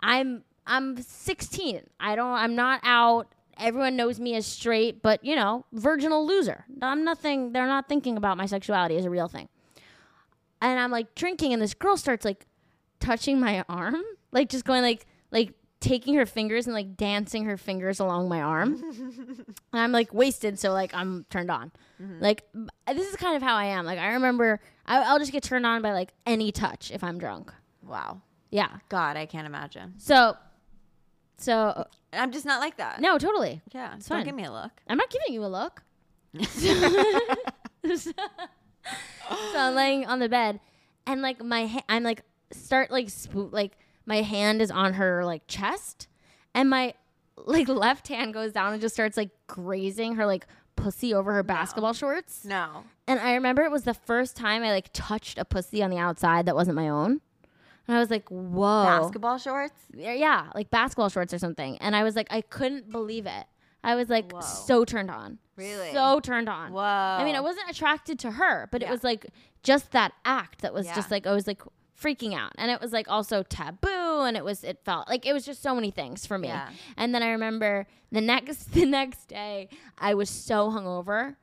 [0.00, 1.82] I'm I'm 16.
[2.00, 3.28] I don't I'm not out.
[3.58, 6.64] Everyone knows me as straight, but you know, virginal loser.
[6.82, 7.52] I'm nothing.
[7.52, 9.48] They're not thinking about my sexuality as a real thing.
[10.60, 12.46] And I'm like drinking, and this girl starts like
[12.98, 14.02] touching my arm,
[14.32, 18.40] like just going like like taking her fingers and like dancing her fingers along my
[18.40, 18.82] arm.
[18.92, 21.70] and I'm like wasted, so like I'm turned on.
[22.02, 22.20] Mm-hmm.
[22.20, 22.44] Like
[22.88, 23.84] this is kind of how I am.
[23.84, 27.18] Like I remember, I, I'll just get turned on by like any touch if I'm
[27.18, 27.52] drunk.
[27.86, 28.22] Wow.
[28.50, 28.68] Yeah.
[28.88, 29.94] God, I can't imagine.
[29.98, 30.36] So,
[31.36, 33.00] so uh, I'm just not like that.
[33.00, 33.60] no, totally.
[33.72, 33.94] Yeah.
[33.96, 34.24] It's don't fine.
[34.24, 34.70] give me a look.
[34.88, 35.82] I'm not giving you a look.
[37.96, 38.12] so
[39.56, 40.60] I'm laying on the bed,
[41.06, 42.22] and like my ha- I'm like
[42.52, 46.08] start like spo- like my hand is on her like chest,
[46.54, 46.94] and my
[47.36, 51.42] like left hand goes down and just starts like grazing her like pussy over her
[51.42, 52.44] basketball shorts.
[52.44, 52.84] No.
[53.06, 55.98] And I remember it was the first time I like touched a pussy on the
[55.98, 57.20] outside that wasn't my own.
[57.86, 58.84] And I was like, whoa.
[58.84, 59.74] Basketball shorts?
[59.94, 61.76] Yeah, like basketball shorts or something.
[61.78, 63.44] And I was like, I couldn't believe it.
[63.82, 64.40] I was like Whoa.
[64.40, 65.38] so turned on.
[65.56, 65.92] Really?
[65.92, 66.72] So turned on.
[66.72, 66.80] Whoa.
[66.80, 69.26] I mean, I wasn't attracted to her, but it was like
[69.62, 70.94] just that act that was Yeah.
[70.94, 71.60] just like I was like
[72.00, 72.52] freaking out.
[72.56, 75.62] And it was like also taboo and it was it felt like it was just
[75.62, 76.48] so many things for me.
[76.48, 76.70] Yeah.
[76.96, 79.68] And then I remember the next the next day
[79.98, 81.36] I was so hungover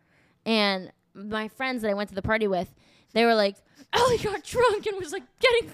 [0.44, 2.74] and my friends that I went to the party with,
[3.14, 3.58] they were like,
[3.94, 5.72] oh, Ellie got drunk and was like getting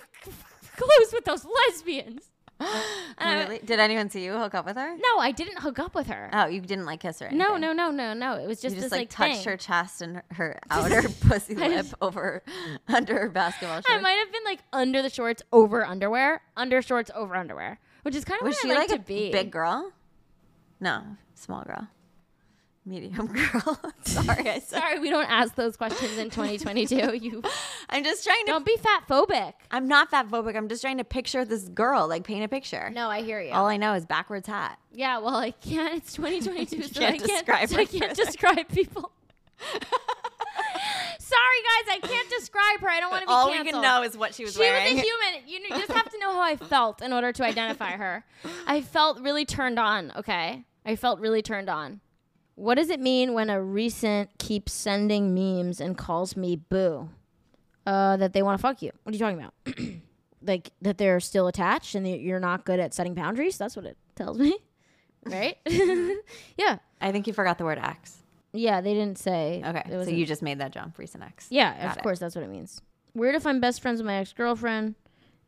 [0.78, 2.30] close with those lesbians.
[2.59, 2.82] Uh,
[3.19, 4.95] and I- Did anyone see you hook up with her?
[4.97, 6.30] no, I didn't hook up with her.
[6.34, 7.30] Oh, you didn't like kiss her?
[7.32, 8.34] no, no, no, no, no.
[8.34, 9.51] It was just You this like, like touched thing.
[9.51, 12.41] her chest and her outer pussy lip over
[12.88, 13.88] under her basketball shorts.
[13.89, 18.15] I might have been like under the shorts, over underwear, under shorts, over underwear, which
[18.15, 19.32] is kind of Was what she I like, like to a be.
[19.32, 19.91] big girl?
[20.80, 21.03] No,
[21.36, 21.88] small girl.
[22.88, 23.79] Medium girl.
[24.03, 24.63] Sorry, I said.
[24.79, 27.15] Sorry, we don't ask those questions in 2022.
[27.21, 27.41] You
[27.89, 28.51] I'm just trying to.
[28.53, 29.53] don't be fat phobic.
[29.71, 30.55] I'm not fat phobic.
[30.55, 32.89] I'm just trying to picture this girl, like paint a picture.
[32.91, 33.51] No, I hear you.
[33.51, 34.79] All I know is backwards hat.
[34.93, 35.95] yeah, well, I can't.
[35.95, 38.25] It's 2022, so can't I can't describe so I can't further.
[38.25, 39.11] describe people.
[41.19, 42.89] Sorry, guys, I can't describe her.
[42.89, 44.95] I don't want to be All we can know is what she was she wearing.
[44.95, 45.47] was a human.
[45.47, 48.23] You, you just have to know how I felt in order to identify her.
[48.65, 50.13] I felt really turned on.
[50.15, 51.99] Okay, I felt really turned on.
[52.57, 57.07] What does it mean when a recent keeps sending memes and calls me boo?
[57.85, 58.91] Uh, that they want to fuck you.
[59.03, 59.53] What are you talking about?
[60.41, 63.59] like that they're still attached and that you're not good at setting boundaries.
[63.59, 64.57] That's what it tells me.
[65.25, 65.55] right?
[66.57, 66.79] yeah.
[66.99, 68.17] I think you forgot the word ex.
[68.53, 69.61] Yeah, they didn't say.
[69.63, 71.45] Okay, so you just made that jump, recent ex.
[71.51, 72.01] Yeah, Got of it.
[72.03, 72.81] course, that's what it means.
[73.13, 74.95] Weird if I'm best friends with my ex girlfriend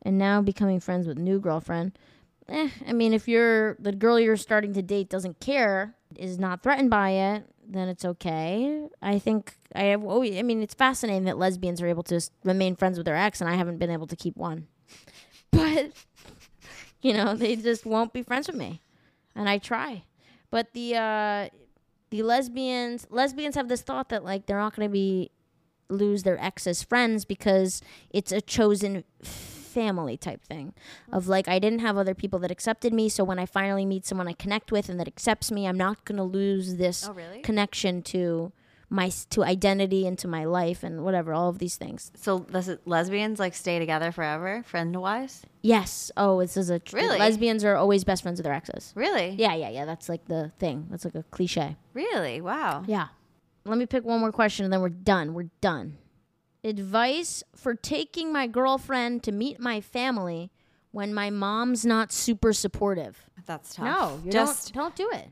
[0.03, 1.97] and now becoming friends with new girlfriend.
[2.47, 6.63] Eh, I mean, if you're the girl you're starting to date doesn't care, is not
[6.63, 8.87] threatened by it, then it's okay.
[9.01, 12.75] I think I have always, I mean, it's fascinating that lesbians are able to remain
[12.75, 14.67] friends with their ex, and I haven't been able to keep one.
[15.51, 15.93] But,
[17.01, 18.81] you know, they just won't be friends with me.
[19.35, 20.03] And I try.
[20.51, 21.49] But the, uh,
[22.11, 25.31] the lesbians, lesbians have this thought that, like, they're not going to be
[25.89, 27.81] lose their ex as friends because
[28.11, 29.03] it's a chosen
[29.69, 30.73] family type thing
[31.11, 34.05] of like I didn't have other people that accepted me so when I finally meet
[34.05, 37.13] someone I connect with and that accepts me I'm not going to lose this Oh,
[37.13, 37.41] really?
[37.41, 38.51] connection to
[38.91, 42.77] my to identity and to my life and whatever all of these things So les-
[42.85, 45.43] lesbians like stay together forever, friend wise?
[45.61, 47.19] yes oh this is a tr- Really?
[47.19, 49.29] lesbians are always best friends with their exes Really?
[49.37, 52.41] yeah yeah yeah that's like the thing that's like a cliche Really?
[52.41, 52.83] Wow.
[52.87, 53.07] Yeah.
[53.65, 55.33] Let me pick one more question and then we're done.
[55.35, 55.97] We're done.
[56.63, 60.51] Advice for taking my girlfriend to meet my family
[60.91, 63.29] when my mom's not super supportive.
[63.45, 63.85] That's tough.
[63.85, 65.29] No, you just don't don't do it.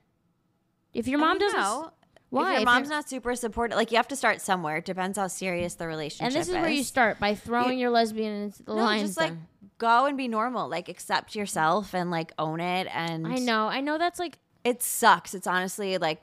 [0.93, 1.91] If your I mom mean, doesn't no.
[2.29, 2.51] why?
[2.51, 4.77] If If your mom's you're- not super supportive, like you have to start somewhere.
[4.77, 7.89] It depends how serious the relationship and this is where you start by throwing your
[7.89, 9.03] lesbian into the No, lines.
[9.09, 9.47] just like then.
[9.77, 10.69] go and be normal.
[10.69, 12.87] Like accept yourself and like own it.
[12.93, 15.33] And I know, I know that's like it sucks.
[15.33, 16.21] It's honestly like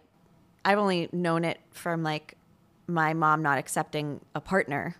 [0.64, 2.36] I've only known it from like
[2.86, 4.96] my mom not accepting a partner.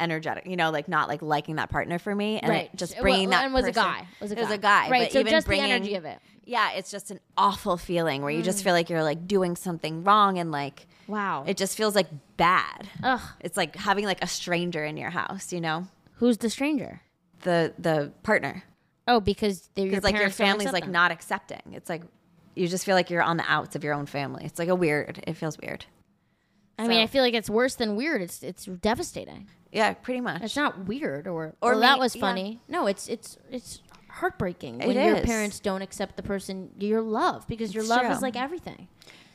[0.00, 2.70] Energetic, you know, like not like liking that partner for me, and right.
[2.72, 4.06] it just Well, bringing that and was a guy.
[4.20, 4.42] Was a it guy.
[4.42, 5.02] was a guy, Right.
[5.08, 6.20] but so even just bringing, the energy of it.
[6.44, 8.44] Yeah, it's just an awful feeling where you Mm.
[8.44, 11.42] just feel like you're like doing something wrong, and like Wow.
[11.48, 12.06] it just feels like
[12.36, 12.88] bad.
[13.02, 13.20] Ugh.
[13.40, 17.00] It's like having like a stranger in your house, you know, Who's the stranger?
[17.42, 18.62] the the partner,
[19.08, 20.92] Oh, because they're your because like your family's like them.
[20.92, 21.62] not accepting.
[21.72, 22.02] It's like
[22.54, 24.44] you just feel like you're on the outs of your own family.
[24.44, 25.24] It's like a weird.
[25.26, 25.86] It feels weird.
[26.78, 28.22] I mean, I feel like it's worse than weird.
[28.22, 29.48] It's it's devastating.
[29.72, 30.42] Yeah, pretty much.
[30.42, 32.20] It's not weird or Or well, that may- was yeah.
[32.20, 32.60] funny.
[32.68, 37.46] No, it's it's it's heartbreaking It when your parents don't accept the person you love
[37.46, 38.10] because your It's love true.
[38.10, 38.88] is like everything.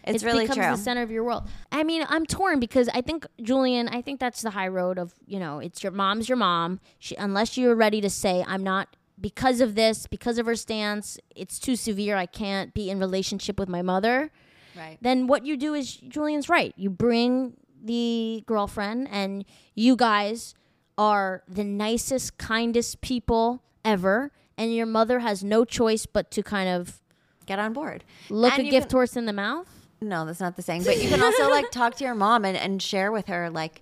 [0.05, 0.75] It's it really becomes true.
[0.75, 1.47] the center of your world.
[1.71, 3.87] I mean, I'm torn because I think Julien.
[3.87, 6.79] I think that's the high road of you know, it's your mom's your mom.
[6.99, 11.17] She, unless you're ready to say, I'm not because of this, because of her stance.
[11.35, 12.17] It's too severe.
[12.17, 14.31] I can't be in relationship with my mother
[14.77, 14.97] Right.
[15.01, 16.73] then what you do is Julien's right.
[16.77, 19.45] You bring the girlfriend, and
[19.75, 20.55] you guys
[20.97, 24.31] are the nicest, kindest people ever.
[24.57, 27.01] And your mother has no choice but to kind of
[27.45, 28.03] Get on board.
[28.29, 29.67] look And a gift can- horse in the mouth.
[29.99, 30.83] No, that's not the same.
[30.83, 33.81] But you can also like talk to your mom and, and share with her like,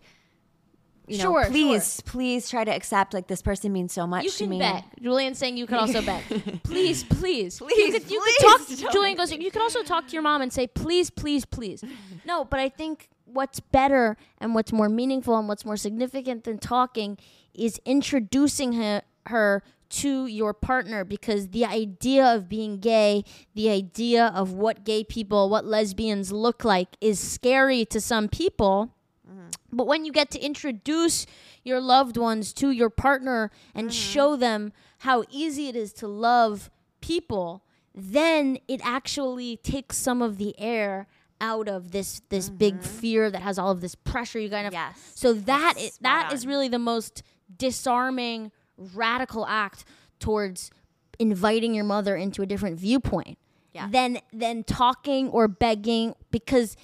[1.12, 4.30] you know, Sure, please, please try to accept like this person means so much You
[4.32, 4.60] to can me.
[4.60, 4.84] bet.
[5.02, 6.24] Julien's saying you can also bet.
[6.64, 8.38] Please, please, Please, You could, you please
[8.68, 8.92] could talk.
[8.94, 9.32] Julien goes.
[9.32, 11.84] You can also talk to your mom and say, please, please, please.
[12.26, 16.60] No, but I think what's better and what's more meaningful and what's more significant than
[16.60, 17.18] talking
[17.54, 23.24] is introducing her her to your partner because the idea of being gay,
[23.56, 28.94] the idea of what gay people, what lesbians look like is scary to some people.
[29.72, 31.26] But when you get to introduce
[31.64, 33.94] your loved ones to your partner and mm-hmm.
[33.94, 36.70] show them how easy it is to love
[37.02, 37.64] people,
[37.94, 41.08] then it actually takes some of the air
[41.42, 43.00] out of this this big mm-hmm.
[43.00, 45.12] fear that has all of this pressure you kind of Yes.
[45.16, 46.50] so that That's is, that is on.
[46.50, 47.24] really the most
[47.58, 49.84] disarming radical act
[50.20, 50.70] towards
[51.18, 53.40] inviting your mother into a different viewpoint
[53.74, 53.88] Yeah.
[53.90, 56.78] than than talking or begging because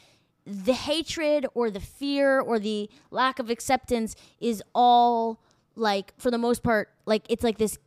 [0.50, 5.42] the hatred or the fear or the lack of acceptance is all
[5.76, 7.78] like for the most part like it's like this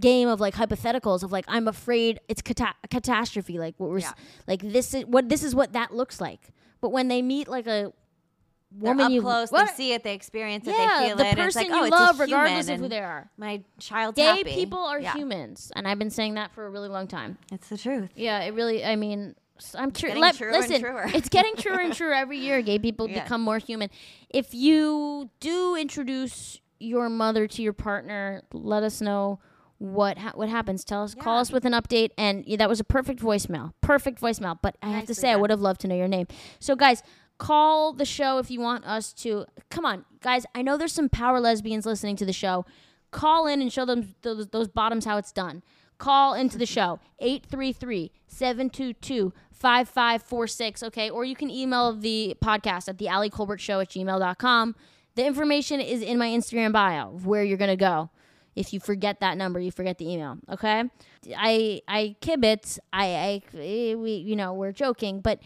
[0.00, 3.98] game of like hypotheticals of like I'm afraid it's cata- a catastrophe like what we're
[3.98, 4.14] s-
[4.48, 6.40] like this is what this is what that looks like
[6.80, 7.92] but when they meet like a
[8.72, 11.24] They're woman up you close, what- they see it, they experience it, they feel the
[11.24, 11.28] it.
[11.28, 14.38] and person it's like, you oh, love regardless of who they are My child's gay
[14.38, 14.54] happy.
[14.54, 15.12] people are Yeah.
[15.12, 18.10] humans and I've been saying that for a really long time It's the truth.
[18.16, 18.84] yeah, it really.
[18.84, 19.36] I mean,
[19.76, 20.12] I'm true.
[20.14, 20.82] Let, truer listen,
[21.14, 22.60] it's getting truer and truer every year.
[22.62, 23.22] Gay people Yeah.
[23.22, 23.88] become more human.
[24.30, 29.38] If you do introduce your mother to your partner, let us know
[29.78, 30.84] what ha- what happens.
[30.84, 32.10] Tell us, call us with an update.
[32.18, 33.72] And yeah, that was a perfect voicemail.
[33.80, 34.58] Perfect voicemail.
[34.60, 36.26] But I have to Nicely say, I would have loved to know your name.
[36.58, 37.02] So, guys.
[37.36, 39.44] Call the show if you want us to.
[39.68, 40.46] Come on, guys.
[40.54, 42.64] I know there's some power lesbians listening to the show.
[43.10, 45.64] Call in and show them those, those bottoms how it's done.
[45.98, 50.82] Call into the show 833 722 5546.
[50.84, 51.10] Okay.
[51.10, 54.74] Or you can email the podcast at the Ali Colbert Show at gmail.com.
[55.14, 58.10] The information is in my Instagram bio where you're going to go.
[58.56, 60.38] If you forget that number, you forget the email.
[60.48, 60.84] Okay.
[61.36, 62.78] I I kibitz.
[62.92, 65.40] I I we you know we're joking, but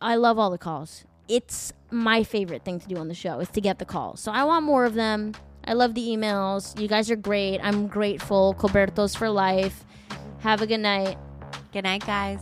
[0.00, 1.04] I love all the calls.
[1.28, 4.20] It's my favorite thing to do on the show is to get the calls.
[4.20, 5.34] So I want more of them.
[5.64, 6.78] I love the emails.
[6.80, 7.60] You guys are great.
[7.62, 8.54] I'm grateful.
[8.54, 9.84] Colbertos for life.
[10.38, 11.18] Have a good night.
[11.72, 12.40] Good night, guys.